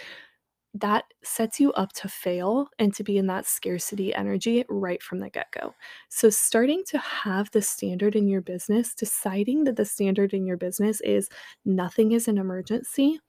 that 0.75 1.05
sets 1.23 1.61
you 1.61 1.71
up 1.73 1.93
to 1.93 2.09
fail 2.09 2.69
and 2.79 2.95
to 2.95 3.05
be 3.05 3.19
in 3.19 3.27
that 3.27 3.47
scarcity 3.47 4.15
energy 4.15 4.65
right 4.71 5.03
from 5.03 5.19
the 5.19 5.29
get 5.29 5.51
go. 5.53 5.75
So, 6.09 6.31
starting 6.31 6.83
to 6.87 6.99
have 6.99 7.51
the 7.51 7.61
standard 7.61 8.17
in 8.17 8.27
your 8.27 8.41
business, 8.41 8.95
deciding 8.95 9.65
that 9.65 9.77
the 9.77 9.85
standard 9.85 10.33
in 10.33 10.47
your 10.47 10.57
business 10.57 11.01
is 11.03 11.29
nothing 11.67 12.12
is 12.12 12.27
an 12.27 12.39
emergency, 12.39 13.21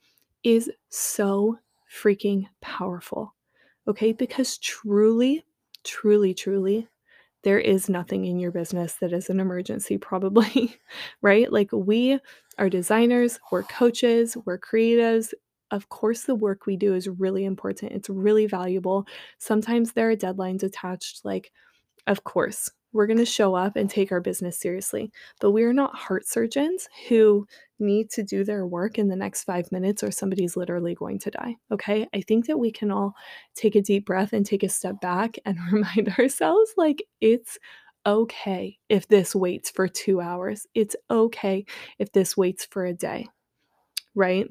is 0.44 0.72
so 0.90 1.60
freaking 1.92 2.48
powerful. 2.62 3.36
Okay. 3.88 4.14
Because 4.14 4.58
truly, 4.58 5.46
truly, 5.84 6.34
truly, 6.34 6.88
there 7.44 7.60
is 7.60 7.90
nothing 7.90 8.26
in 8.26 8.40
your 8.40 8.52
business 8.52 8.94
that 8.96 9.14
is 9.14 9.30
an 9.30 9.40
emergency, 9.40 9.98
probably, 9.98 10.76
right? 11.22 11.52
Like, 11.52 11.72
we 11.72 12.20
are 12.58 12.70
designers, 12.70 13.40
we're 13.52 13.64
coaches, 13.64 14.38
we're 14.46 14.60
creatives. 14.60 15.34
Of 15.72 15.90
course, 15.90 16.24
the 16.24 16.36
work 16.36 16.66
we 16.66 16.78
do 16.78 16.94
is 16.96 17.08
really 17.10 17.46
important, 17.46 17.92
it's 17.94 18.10
really 18.10 18.46
valuable. 18.48 19.06
Sometimes 19.40 19.94
there 19.94 20.10
are 20.12 20.16
deadlines 20.16 20.64
attached, 20.64 21.26
like, 21.26 21.52
of 22.08 22.24
course, 22.24 22.70
we're 22.94 23.08
going 23.08 23.18
to 23.18 23.26
show 23.26 23.56
up 23.56 23.76
and 23.76 23.90
take 23.90 24.12
our 24.12 24.22
business 24.22 24.58
seriously, 24.58 25.12
but 25.42 25.52
we 25.52 25.64
are 25.64 25.74
not 25.74 25.96
heart 25.96 26.28
surgeons 26.28 26.88
who 27.10 27.46
need 27.80 28.10
to 28.12 28.24
do 28.24 28.44
their 28.44 28.66
work 28.66 28.98
in 28.98 29.10
the 29.10 29.16
next 29.16 29.44
five 29.44 29.72
minutes 29.72 30.04
or 30.04 30.12
somebody's 30.12 30.56
literally 30.56 30.96
going 30.96 31.20
to 31.20 31.32
die. 31.32 31.56
Okay. 31.72 32.08
I 32.14 32.22
think 32.22 32.48
that 32.48 32.60
we 32.60 32.72
can 32.72 32.92
all 32.92 33.16
take 33.56 33.76
a 33.76 33.82
deep 33.82 34.06
breath 34.06 34.32
and 34.32 34.46
take 34.46 34.64
a 34.64 34.70
step 34.70 35.02
back 35.02 35.38
and 35.46 35.58
remind 35.72 36.16
ourselves 36.18 36.72
like 36.78 37.04
it's 37.20 37.58
okay 38.06 38.78
if 38.90 39.08
this 39.08 39.36
waits 39.36 39.70
for 39.70 39.88
two 39.88 40.22
hours. 40.22 40.68
It's 40.74 40.96
okay 41.10 41.66
if 42.00 42.12
this 42.12 42.38
waits 42.38 42.66
for 42.66 42.86
a 42.86 42.94
day. 42.94 43.28
Right. 44.16 44.48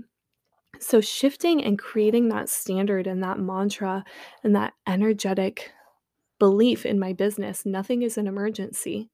So, 0.80 1.00
shifting 1.00 1.62
and 1.62 1.78
creating 1.78 2.30
that 2.30 2.48
standard 2.48 3.06
and 3.06 3.22
that 3.22 3.38
mantra 3.38 4.04
and 4.42 4.56
that 4.56 4.72
energetic 4.88 5.70
belief 6.42 6.84
in 6.84 6.98
my 6.98 7.12
business, 7.12 7.64
nothing 7.64 8.02
is 8.02 8.18
an 8.18 8.26
emergency, 8.26 9.08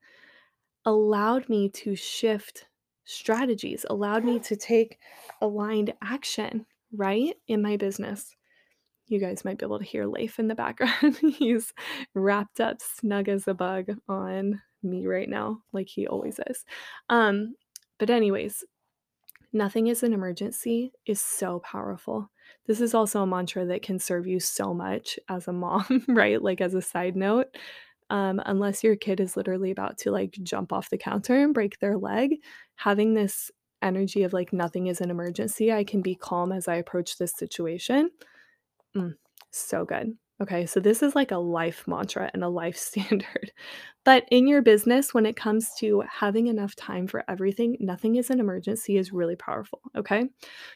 allowed 0.87 1.47
me 1.51 1.69
to 1.69 1.95
shift 1.95 2.65
strategies, 3.05 3.85
allowed 3.91 4.25
me 4.25 4.39
to 4.39 4.57
take 4.57 4.99
aligned 5.43 5.93
action, 6.03 6.65
right, 6.91 7.35
in 7.47 7.61
my 7.61 7.77
business. 7.77 8.35
You 9.09 9.21
guys 9.21 9.45
might 9.45 9.59
be 9.59 9.67
able 9.67 9.79
to 9.79 9.85
hear 9.85 10.07
Leif 10.07 10.39
in 10.39 10.49
the 10.49 10.55
background. 10.55 11.19
He's 11.39 11.75
wrapped 12.15 12.61
up 12.61 12.79
snug 12.81 13.29
as 13.29 13.47
a 13.47 13.53
bug 13.53 13.89
on 14.09 14.63
me 14.83 15.07
right 15.07 15.29
now, 15.29 15.61
like 15.75 15.89
he 15.89 16.07
always 16.07 16.41
is. 16.49 16.65
Um, 17.11 17.57
but, 17.99 18.09
anyways, 18.09 18.65
nothing 19.53 19.89
is 19.89 20.03
an 20.03 20.15
emergency 20.15 20.93
is 21.05 21.21
so 21.21 21.59
powerful. 21.59 22.31
This 22.69 22.81
is 22.81 22.95
also 22.95 23.23
a 23.23 23.27
mantra 23.27 23.67
that 23.67 23.83
can 23.83 23.99
serve 23.99 24.29
you 24.29 24.39
so 24.39 24.73
much 24.73 25.19
as 25.29 25.49
a 25.49 25.53
mom, 25.53 26.05
right? 26.09 26.41
Like, 26.41 26.61
as 26.61 26.75
a 26.75 26.83
side 26.83 27.17
note, 27.17 27.49
um, 28.11 28.41
unless 28.47 28.85
your 28.85 28.95
kid 28.97 29.21
is 29.21 29.37
literally 29.37 29.71
about 29.71 29.99
to 29.99 30.11
like 30.11 30.33
jump 30.43 30.73
off 30.73 30.91
the 30.91 30.99
counter 30.99 31.35
and 31.35 31.53
break 31.53 31.81
their 31.81 31.97
leg, 31.97 32.37
having 32.77 33.15
this 33.15 33.51
energy 33.83 34.23
of 34.23 34.33
like 34.33 34.53
nothing 34.53 34.87
is 34.87 35.01
an 35.01 35.11
emergency, 35.11 35.73
I 35.73 35.85
can 35.85 36.03
be 36.03 36.15
calm 36.15 36.53
as 36.53 36.69
I 36.69 36.77
approach 36.77 37.19
this 37.19 37.33
situation. 37.33 38.11
Mm, 38.97 39.17
so 39.51 39.85
good. 39.85 40.17
Okay, 40.41 40.67
so 40.67 40.79
this 40.79 41.03
is 41.03 41.17
like 41.17 41.33
a 41.33 41.37
life 41.37 41.85
mantra 41.89 42.31
and 42.33 42.45
a 42.45 42.49
life 42.49 42.77
standard. 42.89 43.53
But 44.05 44.25
in 44.31 44.47
your 44.47 44.63
business, 44.63 45.13
when 45.13 45.27
it 45.27 45.37
comes 45.37 45.71
to 45.79 46.03
having 46.09 46.47
enough 46.47 46.77
time 46.77 47.07
for 47.07 47.25
everything, 47.29 47.77
nothing 47.81 48.17
is 48.17 48.31
an 48.31 48.41
emergency 48.41 48.97
is 48.97 49.13
really 49.13 49.37
powerful. 49.37 49.81
Okay, 49.97 50.29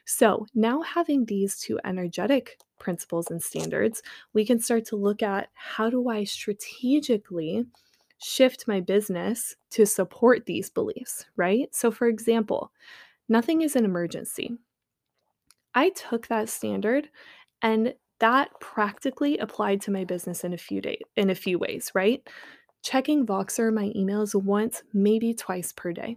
so 0.05 0.47
now 0.55 0.83
having 0.83 1.25
these 1.25 1.59
two 1.59 1.79
energetic 1.85 2.59
principles 2.79 3.31
and 3.31 3.41
standards, 3.41 4.03
we 4.33 4.45
can 4.45 4.59
start 4.59 4.85
to 4.87 4.97
look 4.97 5.23
at 5.23 5.49
how 5.55 5.89
do 5.89 6.09
I 6.09 6.25
strategically 6.25 7.65
shift 8.19 8.69
my 8.69 8.81
business 8.81 9.57
to 9.71 9.87
support 9.87 10.47
these 10.47 10.71
beliefs, 10.71 11.25
right? 11.37 11.73
So, 11.75 11.91
for 11.91 12.09
example, 12.09 12.73
nothing 13.29 13.63
is 13.63 13.77
an 13.77 13.85
emergency. 13.85 14.59
I 15.75 15.91
took 15.91 16.27
that 16.29 16.49
standard 16.49 17.09
and 17.63 17.95
that 18.23 18.49
practically 18.61 19.37
applied 19.39 19.81
to 19.83 19.91
my 19.91 20.05
business 20.05 20.45
in 20.45 20.53
a 20.55 20.59
few 20.59 20.81
days 20.81 21.03
in 21.17 21.29
a 21.31 21.35
few 21.35 21.59
ways, 21.59 21.91
right? 21.95 22.27
Checking 22.83 23.27
Voxer 23.27 23.73
my 23.75 23.93
emails 23.97 24.35
once, 24.41 24.85
maybe 24.95 25.35
twice 25.35 25.73
per 25.73 25.93
day. 25.93 26.17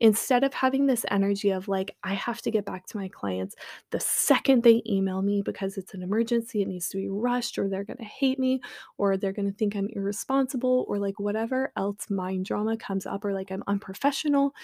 Instead 0.00 0.44
of 0.44 0.52
having 0.54 0.86
this 0.86 1.06
energy 1.10 1.50
of 1.50 1.68
like, 1.68 1.96
I 2.04 2.14
have 2.14 2.42
to 2.42 2.50
get 2.50 2.66
back 2.66 2.86
to 2.88 2.98
my 2.98 3.08
clients 3.08 3.54
the 3.90 4.00
second 4.00 4.62
they 4.62 4.82
email 4.86 5.22
me 5.22 5.42
because 5.42 5.78
it's 5.78 5.94
an 5.94 6.02
emergency, 6.02 6.62
it 6.62 6.68
needs 6.68 6.88
to 6.90 6.98
be 6.98 7.08
rushed, 7.08 7.58
or 7.58 7.68
they're 7.68 7.84
gonna 7.84 8.04
hate 8.04 8.38
me, 8.38 8.60
or 8.98 9.16
they're 9.16 9.32
gonna 9.32 9.52
think 9.52 9.74
I'm 9.76 9.88
irresponsible, 9.92 10.86
or 10.88 10.98
like 10.98 11.18
whatever 11.20 11.72
else 11.76 12.10
mind 12.10 12.46
drama 12.46 12.76
comes 12.78 13.06
up, 13.06 13.24
or 13.24 13.32
like 13.34 13.50
I'm 13.50 13.64
unprofessional 13.66 14.54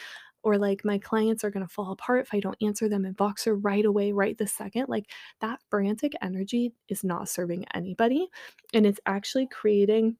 or 0.43 0.59
like 0.59 0.85
my 0.85 0.99
clients 0.99 1.45
are 1.45 1.51
going 1.51 1.67
to 1.67 1.73
fall 1.73 1.93
apart 1.93 2.21
if 2.21 2.35
I 2.35 2.41
don't 2.41 2.61
answer 2.63 2.89
them 2.89 3.05
in 3.05 3.15
Voxer 3.15 3.59
right 3.61 3.85
away, 3.85 4.13
right 4.13 4.37
this 4.37 4.53
second. 4.53 4.87
Like 4.89 5.11
that 5.41 5.61
frantic 5.71 6.13
energy 6.23 6.73
is 6.89 7.05
not 7.05 7.29
serving 7.29 7.65
anybody. 7.75 8.29
And 8.75 8.87
it's 8.87 9.01
actually 9.07 9.47
creating 9.47 10.17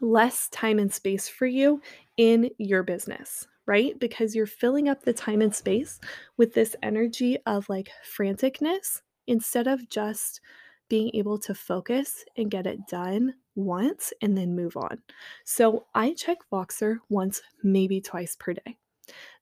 less 0.00 0.48
time 0.48 0.78
and 0.78 0.92
space 0.92 1.28
for 1.28 1.46
you 1.46 1.80
in 2.16 2.50
your 2.58 2.82
business, 2.82 3.46
right? 3.66 3.98
Because 3.98 4.34
you're 4.34 4.46
filling 4.46 4.88
up 4.88 5.02
the 5.02 5.12
time 5.12 5.42
and 5.42 5.54
space 5.54 6.00
with 6.36 6.54
this 6.54 6.76
energy 6.82 7.38
of 7.46 7.68
like 7.68 7.90
franticness 8.16 9.02
instead 9.26 9.66
of 9.66 9.88
just 9.88 10.40
being 10.88 11.10
able 11.14 11.38
to 11.38 11.54
focus 11.54 12.24
and 12.36 12.50
get 12.50 12.66
it 12.66 12.86
done 12.88 13.32
once 13.54 14.12
and 14.22 14.36
then 14.36 14.56
move 14.56 14.76
on. 14.76 15.00
So 15.44 15.86
I 15.94 16.14
check 16.14 16.38
Voxer 16.52 16.96
once, 17.08 17.40
maybe 17.62 18.00
twice 18.00 18.36
per 18.36 18.54
day. 18.54 18.79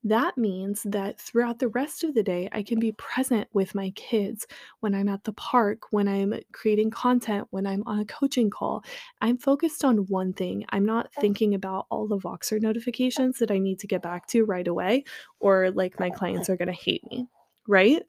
That 0.04 0.38
means 0.38 0.82
that 0.84 1.20
throughout 1.20 1.58
the 1.58 1.68
rest 1.68 2.04
of 2.04 2.14
the 2.14 2.22
day, 2.22 2.48
I 2.52 2.62
can 2.62 2.78
be 2.78 2.92
present 2.92 3.48
with 3.52 3.74
my 3.74 3.90
kids 3.90 4.46
when 4.80 4.94
I'm 4.94 5.08
at 5.08 5.24
the 5.24 5.32
park, 5.32 5.84
when 5.90 6.06
I'm 6.06 6.34
creating 6.52 6.90
content, 6.90 7.46
when 7.50 7.66
I'm 7.66 7.82
on 7.86 8.00
a 8.00 8.04
coaching 8.04 8.50
call. 8.50 8.84
I'm 9.20 9.38
focused 9.38 9.84
on 9.84 10.06
one 10.06 10.32
thing. 10.32 10.64
I'm 10.70 10.84
not 10.84 11.12
thinking 11.20 11.54
about 11.54 11.86
all 11.90 12.06
the 12.06 12.18
Voxer 12.18 12.60
notifications 12.60 13.38
that 13.38 13.50
I 13.50 13.58
need 13.58 13.78
to 13.80 13.86
get 13.86 14.02
back 14.02 14.26
to 14.28 14.44
right 14.44 14.68
away, 14.68 15.04
or 15.40 15.70
like 15.72 15.98
my 15.98 16.10
clients 16.10 16.48
are 16.48 16.56
going 16.56 16.68
to 16.68 16.72
hate 16.72 17.02
me, 17.10 17.26
right? 17.66 18.02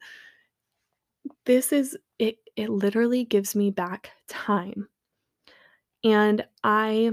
This 1.46 1.74
is 1.74 1.98
it, 2.20 2.38
it 2.56 2.70
literally 2.70 3.26
gives 3.26 3.56
me 3.56 3.72
back 3.72 4.12
time. 4.28 4.88
And 6.04 6.46
I 6.64 7.12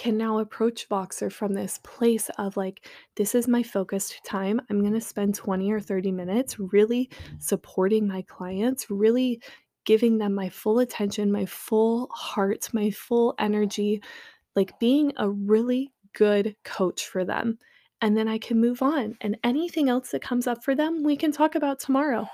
can 0.00 0.16
now 0.16 0.38
approach 0.38 0.88
Voxer 0.88 1.30
from 1.30 1.52
this 1.52 1.78
place 1.84 2.30
of 2.38 2.56
like, 2.56 2.88
this 3.16 3.34
is 3.34 3.46
my 3.46 3.62
focused 3.62 4.18
time. 4.24 4.58
I'm 4.70 4.80
going 4.80 4.94
to 4.94 5.00
spend 5.00 5.34
20 5.34 5.70
or 5.70 5.78
30 5.78 6.10
minutes 6.10 6.58
really 6.58 7.10
supporting 7.38 8.08
my 8.08 8.22
clients, 8.22 8.88
really 8.88 9.42
giving 9.84 10.16
them 10.16 10.34
my 10.34 10.48
full 10.48 10.78
attention, 10.78 11.30
my 11.30 11.44
full 11.44 12.08
heart, 12.14 12.70
my 12.72 12.90
full 12.90 13.34
energy, 13.38 14.02
like 14.56 14.78
being 14.78 15.12
a 15.18 15.28
really 15.28 15.92
good 16.14 16.56
coach 16.64 17.04
for 17.04 17.26
them. 17.26 17.58
And 18.00 18.16
then 18.16 18.26
I 18.26 18.38
can 18.38 18.58
move 18.58 18.80
on. 18.80 19.18
And 19.20 19.36
anything 19.44 19.90
else 19.90 20.12
that 20.12 20.22
comes 20.22 20.46
up 20.46 20.64
for 20.64 20.74
them, 20.74 21.04
we 21.04 21.14
can 21.14 21.30
talk 21.30 21.54
about 21.54 21.78
tomorrow. 21.78 22.26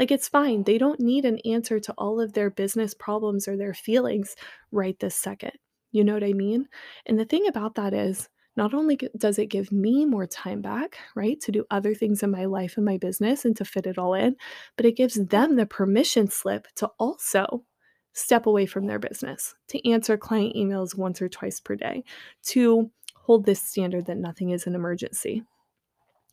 Like, 0.00 0.10
it's 0.10 0.26
fine. 0.26 0.64
They 0.64 0.78
don't 0.78 0.98
need 0.98 1.24
an 1.24 1.38
answer 1.44 1.78
to 1.78 1.94
all 1.96 2.20
of 2.20 2.32
their 2.32 2.50
business 2.50 2.92
problems 2.92 3.46
or 3.46 3.56
their 3.56 3.74
feelings 3.74 4.34
right 4.72 4.98
this 4.98 5.14
second. 5.14 5.52
You 5.94 6.02
know 6.02 6.14
what 6.14 6.24
I 6.24 6.32
mean? 6.32 6.68
And 7.06 7.20
the 7.20 7.24
thing 7.24 7.46
about 7.46 7.76
that 7.76 7.94
is, 7.94 8.28
not 8.56 8.74
only 8.74 8.98
does 9.16 9.38
it 9.38 9.46
give 9.46 9.70
me 9.70 10.04
more 10.04 10.26
time 10.26 10.60
back, 10.60 10.98
right, 11.14 11.40
to 11.40 11.52
do 11.52 11.64
other 11.70 11.94
things 11.94 12.24
in 12.24 12.32
my 12.32 12.46
life 12.46 12.76
and 12.76 12.84
my 12.84 12.98
business 12.98 13.44
and 13.44 13.56
to 13.56 13.64
fit 13.64 13.86
it 13.86 13.96
all 13.96 14.14
in, 14.14 14.34
but 14.76 14.86
it 14.86 14.96
gives 14.96 15.14
them 15.14 15.54
the 15.54 15.66
permission 15.66 16.28
slip 16.28 16.66
to 16.74 16.90
also 16.98 17.64
step 18.12 18.46
away 18.46 18.66
from 18.66 18.86
their 18.86 18.98
business, 18.98 19.54
to 19.68 19.88
answer 19.88 20.16
client 20.16 20.56
emails 20.56 20.98
once 20.98 21.22
or 21.22 21.28
twice 21.28 21.60
per 21.60 21.76
day, 21.76 22.02
to 22.42 22.90
hold 23.14 23.46
this 23.46 23.62
standard 23.62 24.06
that 24.06 24.18
nothing 24.18 24.50
is 24.50 24.66
an 24.66 24.74
emergency. 24.74 25.44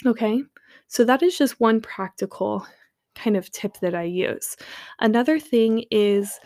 Okay, 0.07 0.41
so 0.87 1.05
that 1.05 1.21
is 1.21 1.37
just 1.37 1.59
one 1.59 1.81
practical 1.81 2.65
kind 3.13 3.37
of 3.37 3.51
tip 3.51 3.77
that 3.81 3.93
I 3.93 4.03
use. 4.03 4.57
Another 4.99 5.39
thing 5.39 5.85
is 5.91 6.39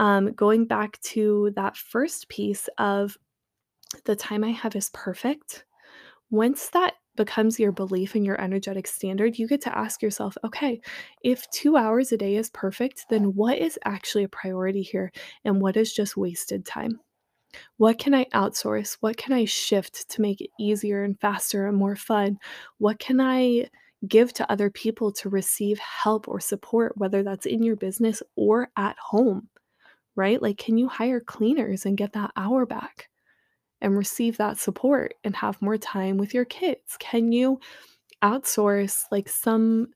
um, 0.00 0.32
going 0.32 0.64
back 0.64 0.98
to 1.02 1.52
that 1.56 1.76
first 1.76 2.28
piece 2.30 2.70
of 2.78 3.18
the 4.06 4.16
time 4.16 4.42
I 4.42 4.50
have 4.50 4.74
is 4.74 4.88
perfect. 4.94 5.66
Once 6.30 6.70
that 6.70 6.94
becomes 7.16 7.60
your 7.60 7.70
belief 7.70 8.14
and 8.14 8.24
your 8.24 8.40
energetic 8.40 8.86
standard, 8.86 9.38
you 9.38 9.46
get 9.46 9.60
to 9.60 9.76
ask 9.76 10.00
yourself, 10.00 10.38
okay, 10.42 10.80
if 11.22 11.48
two 11.50 11.76
hours 11.76 12.12
a 12.12 12.16
day 12.16 12.36
is 12.36 12.48
perfect, 12.48 13.04
then 13.10 13.34
what 13.34 13.58
is 13.58 13.78
actually 13.84 14.24
a 14.24 14.28
priority 14.28 14.80
here 14.80 15.12
and 15.44 15.60
what 15.60 15.76
is 15.76 15.92
just 15.92 16.16
wasted 16.16 16.64
time? 16.64 16.98
What 17.76 17.98
can 17.98 18.14
I 18.14 18.24
outsource? 18.32 18.96
What 19.00 19.18
can 19.18 19.34
I 19.34 19.44
shift 19.44 20.08
to 20.08 20.22
make 20.22 20.40
it 20.40 20.50
easier 20.58 21.04
and 21.04 21.20
faster 21.20 21.66
and 21.66 21.76
more 21.76 21.96
fun? 21.96 22.38
What 22.78 22.98
can 22.98 23.20
I 23.20 23.68
give 24.08 24.32
to 24.32 24.50
other 24.50 24.70
people 24.70 25.12
to 25.12 25.28
receive 25.28 25.78
help 25.78 26.26
or 26.26 26.40
support, 26.40 26.96
whether 26.96 27.22
that's 27.22 27.44
in 27.44 27.62
your 27.62 27.76
business 27.76 28.22
or 28.34 28.70
at 28.78 28.96
home, 28.98 29.50
right? 30.16 30.40
Like, 30.40 30.58
can 30.58 30.78
you 30.78 30.88
hire 30.88 31.20
cleaners 31.20 31.86
and 31.86 31.96
get 31.96 32.12
that 32.12 32.32
hour 32.36 32.66
back 32.66 33.08
and 33.80 33.96
receive 33.96 34.36
that 34.36 34.58
support 34.58 35.14
and 35.24 35.36
have 35.36 35.62
more 35.62 35.78
time 35.78 36.16
with 36.16 36.34
your 36.34 36.44
kids? 36.44 36.96
Can 36.98 37.32
you 37.32 37.60
outsource 38.22 39.04
like 39.10 39.28
some 39.28 39.88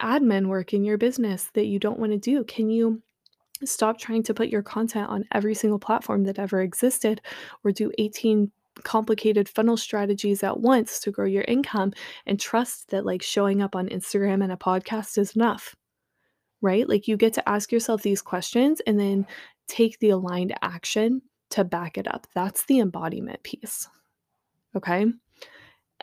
admin 0.00 0.46
work 0.46 0.72
in 0.72 0.84
your 0.84 0.98
business 0.98 1.50
that 1.54 1.66
you 1.66 1.78
don't 1.78 1.98
want 1.98 2.12
to 2.12 2.18
do? 2.18 2.44
Can 2.44 2.70
you 2.70 3.02
stop 3.64 3.98
trying 3.98 4.22
to 4.22 4.34
put 4.34 4.48
your 4.48 4.62
content 4.62 5.08
on 5.10 5.24
every 5.32 5.54
single 5.54 5.78
platform 5.78 6.24
that 6.24 6.38
ever 6.38 6.62
existed 6.62 7.20
or 7.62 7.72
do 7.72 7.92
18 7.98 8.50
complicated 8.82 9.48
funnel 9.48 9.76
strategies 9.76 10.42
at 10.42 10.60
once 10.60 11.00
to 11.00 11.10
grow 11.10 11.26
your 11.26 11.44
income 11.44 11.92
and 12.26 12.40
trust 12.40 12.90
that 12.90 13.04
like 13.04 13.22
showing 13.22 13.60
up 13.60 13.76
on 13.76 13.88
Instagram 13.88 14.42
and 14.42 14.52
a 14.52 14.56
podcast 14.56 15.18
is 15.18 15.36
enough. 15.36 15.76
Right? 16.62 16.88
Like 16.88 17.08
you 17.08 17.16
get 17.16 17.34
to 17.34 17.48
ask 17.48 17.72
yourself 17.72 18.02
these 18.02 18.22
questions 18.22 18.80
and 18.86 18.98
then 19.00 19.26
take 19.66 19.98
the 19.98 20.10
aligned 20.10 20.54
action 20.62 21.22
to 21.50 21.64
back 21.64 21.98
it 21.98 22.06
up. 22.12 22.26
That's 22.34 22.64
the 22.66 22.80
embodiment 22.80 23.42
piece. 23.42 23.88
Okay? 24.76 25.06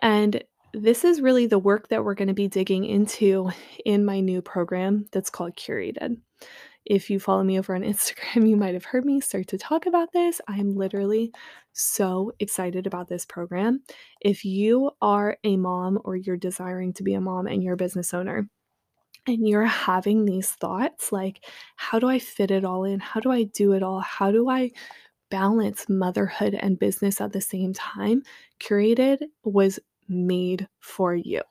And 0.01 0.43
this 0.73 1.03
is 1.03 1.21
really 1.21 1.47
the 1.47 1.59
work 1.59 1.89
that 1.89 2.03
we're 2.03 2.13
going 2.13 2.27
to 2.27 2.33
be 2.33 2.47
digging 2.47 2.85
into 2.85 3.49
in 3.85 4.05
my 4.05 4.19
new 4.19 4.41
program 4.41 5.05
that's 5.11 5.29
called 5.29 5.55
Curated. 5.55 6.17
If 6.85 7.09
you 7.09 7.19
follow 7.19 7.43
me 7.43 7.59
over 7.59 7.75
on 7.75 7.81
Instagram, 7.83 8.47
you 8.47 8.55
might 8.55 8.73
have 8.73 8.85
heard 8.85 9.05
me 9.05 9.19
start 9.19 9.47
to 9.47 9.57
talk 9.57 9.85
about 9.85 10.11
this. 10.13 10.39
I'm 10.47 10.75
literally 10.75 11.31
so 11.73 12.31
excited 12.39 12.87
about 12.87 13.07
this 13.07 13.25
program. 13.25 13.81
If 14.21 14.45
you 14.45 14.91
are 15.01 15.37
a 15.43 15.57
mom 15.57 15.99
or 16.05 16.15
you're 16.15 16.37
desiring 16.37 16.93
to 16.93 17.03
be 17.03 17.13
a 17.13 17.21
mom 17.21 17.47
and 17.47 17.61
you're 17.61 17.73
a 17.73 17.77
business 17.77 18.13
owner, 18.13 18.49
and 19.27 19.47
you're 19.47 19.65
having 19.65 20.25
these 20.25 20.51
thoughts 20.51 21.11
like, 21.11 21.43
how 21.75 21.99
do 21.99 22.07
I 22.07 22.19
fit 22.19 22.51
it 22.51 22.65
all 22.65 22.83
in? 22.83 22.99
How 22.99 23.19
do 23.19 23.31
I 23.31 23.43
do 23.43 23.73
it 23.73 23.83
all? 23.83 23.99
How 23.99 24.31
do 24.31 24.49
I 24.49 24.71
balance 25.29 25.89
motherhood 25.89 26.55
and 26.55 26.79
business 26.79 27.19
at 27.19 27.33
the 27.33 27.41
same 27.41 27.73
time? 27.73 28.23
Curated 28.59 29.19
was 29.43 29.79
made 30.07 30.67
for 30.79 31.15
you. 31.15 31.41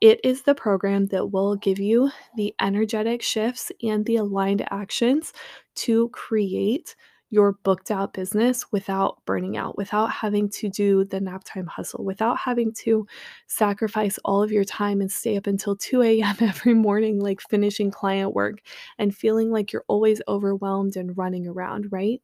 It 0.00 0.20
is 0.24 0.42
the 0.42 0.54
program 0.54 1.06
that 1.06 1.30
will 1.30 1.56
give 1.56 1.78
you 1.78 2.10
the 2.36 2.54
energetic 2.60 3.22
shifts 3.22 3.70
and 3.82 4.04
the 4.04 4.16
aligned 4.16 4.66
actions 4.72 5.32
to 5.76 6.08
create 6.10 6.96
your 7.32 7.52
booked 7.64 7.90
out 7.90 8.12
business 8.12 8.70
without 8.72 9.16
burning 9.24 9.56
out, 9.56 9.78
without 9.78 10.10
having 10.10 10.50
to 10.50 10.68
do 10.68 11.02
the 11.06 11.18
nap 11.18 11.42
time 11.44 11.66
hustle, 11.66 12.04
without 12.04 12.36
having 12.36 12.72
to 12.74 13.06
sacrifice 13.46 14.18
all 14.22 14.42
of 14.42 14.52
your 14.52 14.64
time 14.64 15.00
and 15.00 15.10
stay 15.10 15.38
up 15.38 15.46
until 15.46 15.74
2 15.74 16.02
a.m. 16.02 16.36
every 16.40 16.74
morning, 16.74 17.18
like 17.18 17.40
finishing 17.40 17.90
client 17.90 18.34
work 18.34 18.58
and 18.98 19.16
feeling 19.16 19.50
like 19.50 19.72
you're 19.72 19.84
always 19.88 20.20
overwhelmed 20.28 20.94
and 20.94 21.16
running 21.16 21.48
around, 21.48 21.90
right? 21.90 22.20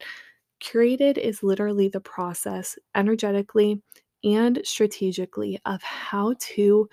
Curated 0.63 1.17
is 1.17 1.43
literally 1.43 1.89
the 1.89 2.01
process 2.01 2.79
energetically 2.95 3.81
and 4.25 4.61
strategically 4.63 5.59
of 5.65 5.83
how 5.83 6.35
to 6.39 6.87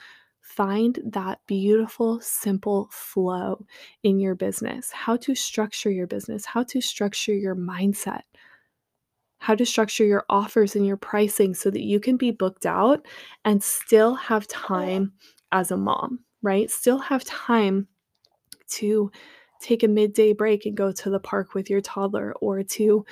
find 0.45 0.99
that 1.03 1.39
beautiful, 1.47 2.19
simple 2.21 2.88
flow 2.91 3.65
in 4.03 4.19
your 4.19 4.36
business, 4.36 4.91
how 4.91 5.17
to 5.17 5.34
structure 5.34 5.89
your 5.89 6.05
business, 6.05 6.45
how 6.45 6.63
to 6.63 6.79
structure 6.79 7.34
your 7.34 7.55
mindset, 7.55 8.21
how 9.39 9.55
to 9.55 9.65
structure 9.65 10.05
your 10.05 10.23
offers 10.29 10.75
and 10.75 10.86
your 10.86 10.97
pricing 10.97 11.55
so 11.55 11.71
that 11.71 11.81
you 11.81 11.99
can 11.99 12.15
be 12.15 12.29
booked 12.29 12.65
out 12.65 13.05
and 13.43 13.62
still 13.63 14.13
have 14.13 14.47
time 14.47 15.12
as 15.51 15.71
a 15.71 15.77
mom, 15.77 16.19
right? 16.43 16.69
Still 16.69 16.99
have 16.99 17.23
time 17.23 17.88
to 18.67 19.12
take 19.60 19.81
a 19.81 19.88
midday 19.88 20.31
break 20.31 20.67
and 20.67 20.77
go 20.77 20.91
to 20.91 21.10
the 21.10 21.19
park 21.19 21.55
with 21.55 21.71
your 21.71 21.81
toddler 21.81 22.34
or 22.39 22.62
to 22.62 23.03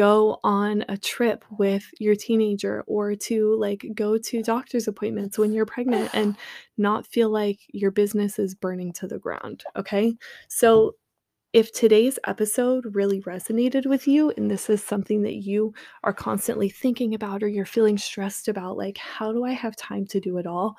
go 0.00 0.40
on 0.42 0.82
a 0.88 0.96
trip 0.96 1.44
with 1.58 1.84
your 1.98 2.16
teenager 2.16 2.82
or 2.86 3.14
to 3.14 3.54
like 3.56 3.84
go 3.94 4.16
to 4.16 4.42
doctor's 4.42 4.88
appointments 4.88 5.36
when 5.36 5.52
you're 5.52 5.66
pregnant 5.66 6.08
and 6.14 6.36
not 6.78 7.06
feel 7.06 7.28
like 7.28 7.58
your 7.68 7.90
business 7.90 8.38
is 8.38 8.54
burning 8.54 8.94
to 8.94 9.06
the 9.06 9.18
ground. 9.18 9.62
Okay. 9.76 10.16
So, 10.48 10.94
if 11.52 11.70
today's 11.72 12.18
episode 12.28 12.94
really 12.94 13.20
resonated 13.22 13.84
with 13.84 14.06
you 14.06 14.32
and 14.36 14.48
this 14.48 14.70
is 14.70 14.82
something 14.82 15.20
that 15.22 15.42
you 15.42 15.74
are 16.04 16.12
constantly 16.14 16.70
thinking 16.70 17.12
about 17.12 17.42
or 17.42 17.48
you're 17.48 17.66
feeling 17.66 17.98
stressed 17.98 18.46
about, 18.46 18.76
like, 18.76 18.96
how 18.96 19.32
do 19.32 19.44
I 19.44 19.50
have 19.50 19.74
time 19.74 20.06
to 20.06 20.20
do 20.20 20.38
it 20.38 20.46
all? 20.46 20.76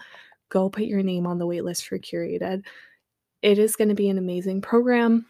Go 0.48 0.70
put 0.70 0.86
your 0.86 1.04
name 1.04 1.28
on 1.28 1.40
the 1.40 1.46
waitlist 1.46 1.84
for 1.84 2.00
Curated. 2.00 2.64
It 3.42 3.60
is 3.60 3.76
going 3.76 3.90
to 3.90 3.96
be 3.96 4.08
an 4.08 4.18
amazing 4.18 4.62
program. 4.62 5.26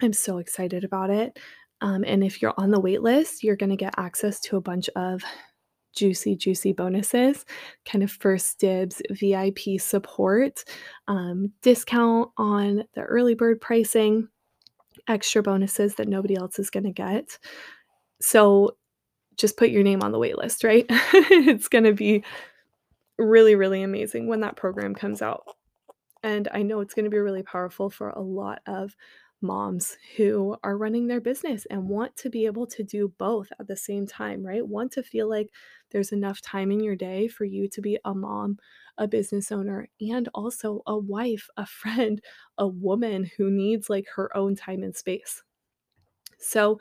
I'm 0.00 0.12
so 0.12 0.38
excited 0.38 0.84
about 0.84 1.10
it. 1.10 1.40
Um, 1.82 2.04
and 2.06 2.22
if 2.22 2.40
you're 2.40 2.54
on 2.56 2.70
the 2.70 2.80
wait 2.80 3.02
list, 3.02 3.42
you're 3.42 3.56
going 3.56 3.70
to 3.70 3.76
get 3.76 3.94
access 3.98 4.40
to 4.40 4.56
a 4.56 4.60
bunch 4.60 4.88
of 4.96 5.22
juicy, 5.94 6.36
juicy 6.36 6.72
bonuses, 6.72 7.44
kind 7.84 8.02
of 8.02 8.10
first 8.10 8.58
dibs 8.58 9.02
VIP 9.10 9.78
support, 9.78 10.64
um, 11.08 11.52
discount 11.60 12.30
on 12.38 12.84
the 12.94 13.02
early 13.02 13.34
bird 13.34 13.60
pricing, 13.60 14.28
extra 15.08 15.42
bonuses 15.42 15.96
that 15.96 16.08
nobody 16.08 16.36
else 16.36 16.58
is 16.58 16.70
going 16.70 16.84
to 16.84 16.92
get. 16.92 17.38
So 18.20 18.76
just 19.36 19.56
put 19.56 19.70
your 19.70 19.82
name 19.82 20.02
on 20.02 20.12
the 20.12 20.18
wait 20.18 20.38
list, 20.38 20.64
right? 20.64 20.86
it's 20.88 21.68
going 21.68 21.84
to 21.84 21.92
be 21.92 22.22
really, 23.18 23.56
really 23.56 23.82
amazing 23.82 24.28
when 24.28 24.40
that 24.40 24.56
program 24.56 24.94
comes 24.94 25.20
out. 25.20 25.42
And 26.22 26.48
I 26.52 26.62
know 26.62 26.80
it's 26.80 26.94
going 26.94 27.04
to 27.04 27.10
be 27.10 27.18
really 27.18 27.42
powerful 27.42 27.90
for 27.90 28.10
a 28.10 28.20
lot 28.20 28.60
of 28.66 28.94
moms 29.42 29.96
who 30.16 30.56
are 30.62 30.78
running 30.78 31.06
their 31.06 31.20
business 31.20 31.66
and 31.66 31.88
want 31.88 32.16
to 32.16 32.30
be 32.30 32.46
able 32.46 32.66
to 32.68 32.82
do 32.82 33.08
both 33.18 33.48
at 33.58 33.66
the 33.68 33.76
same 33.76 34.06
time, 34.06 34.42
right? 34.44 34.66
Want 34.66 34.92
to 34.92 35.02
feel 35.02 35.28
like 35.28 35.52
there's 35.90 36.12
enough 36.12 36.40
time 36.40 36.70
in 36.70 36.80
your 36.80 36.96
day 36.96 37.28
for 37.28 37.44
you 37.44 37.68
to 37.68 37.80
be 37.82 37.98
a 38.04 38.14
mom, 38.14 38.58
a 38.98 39.08
business 39.08 39.50
owner, 39.52 39.88
and 40.00 40.28
also 40.34 40.82
a 40.86 40.98
wife, 40.98 41.48
a 41.56 41.66
friend, 41.66 42.22
a 42.58 42.68
woman 42.68 43.30
who 43.36 43.50
needs 43.50 43.90
like 43.90 44.06
her 44.16 44.34
own 44.36 44.54
time 44.56 44.82
and 44.82 44.96
space. 44.96 45.42
So, 46.38 46.78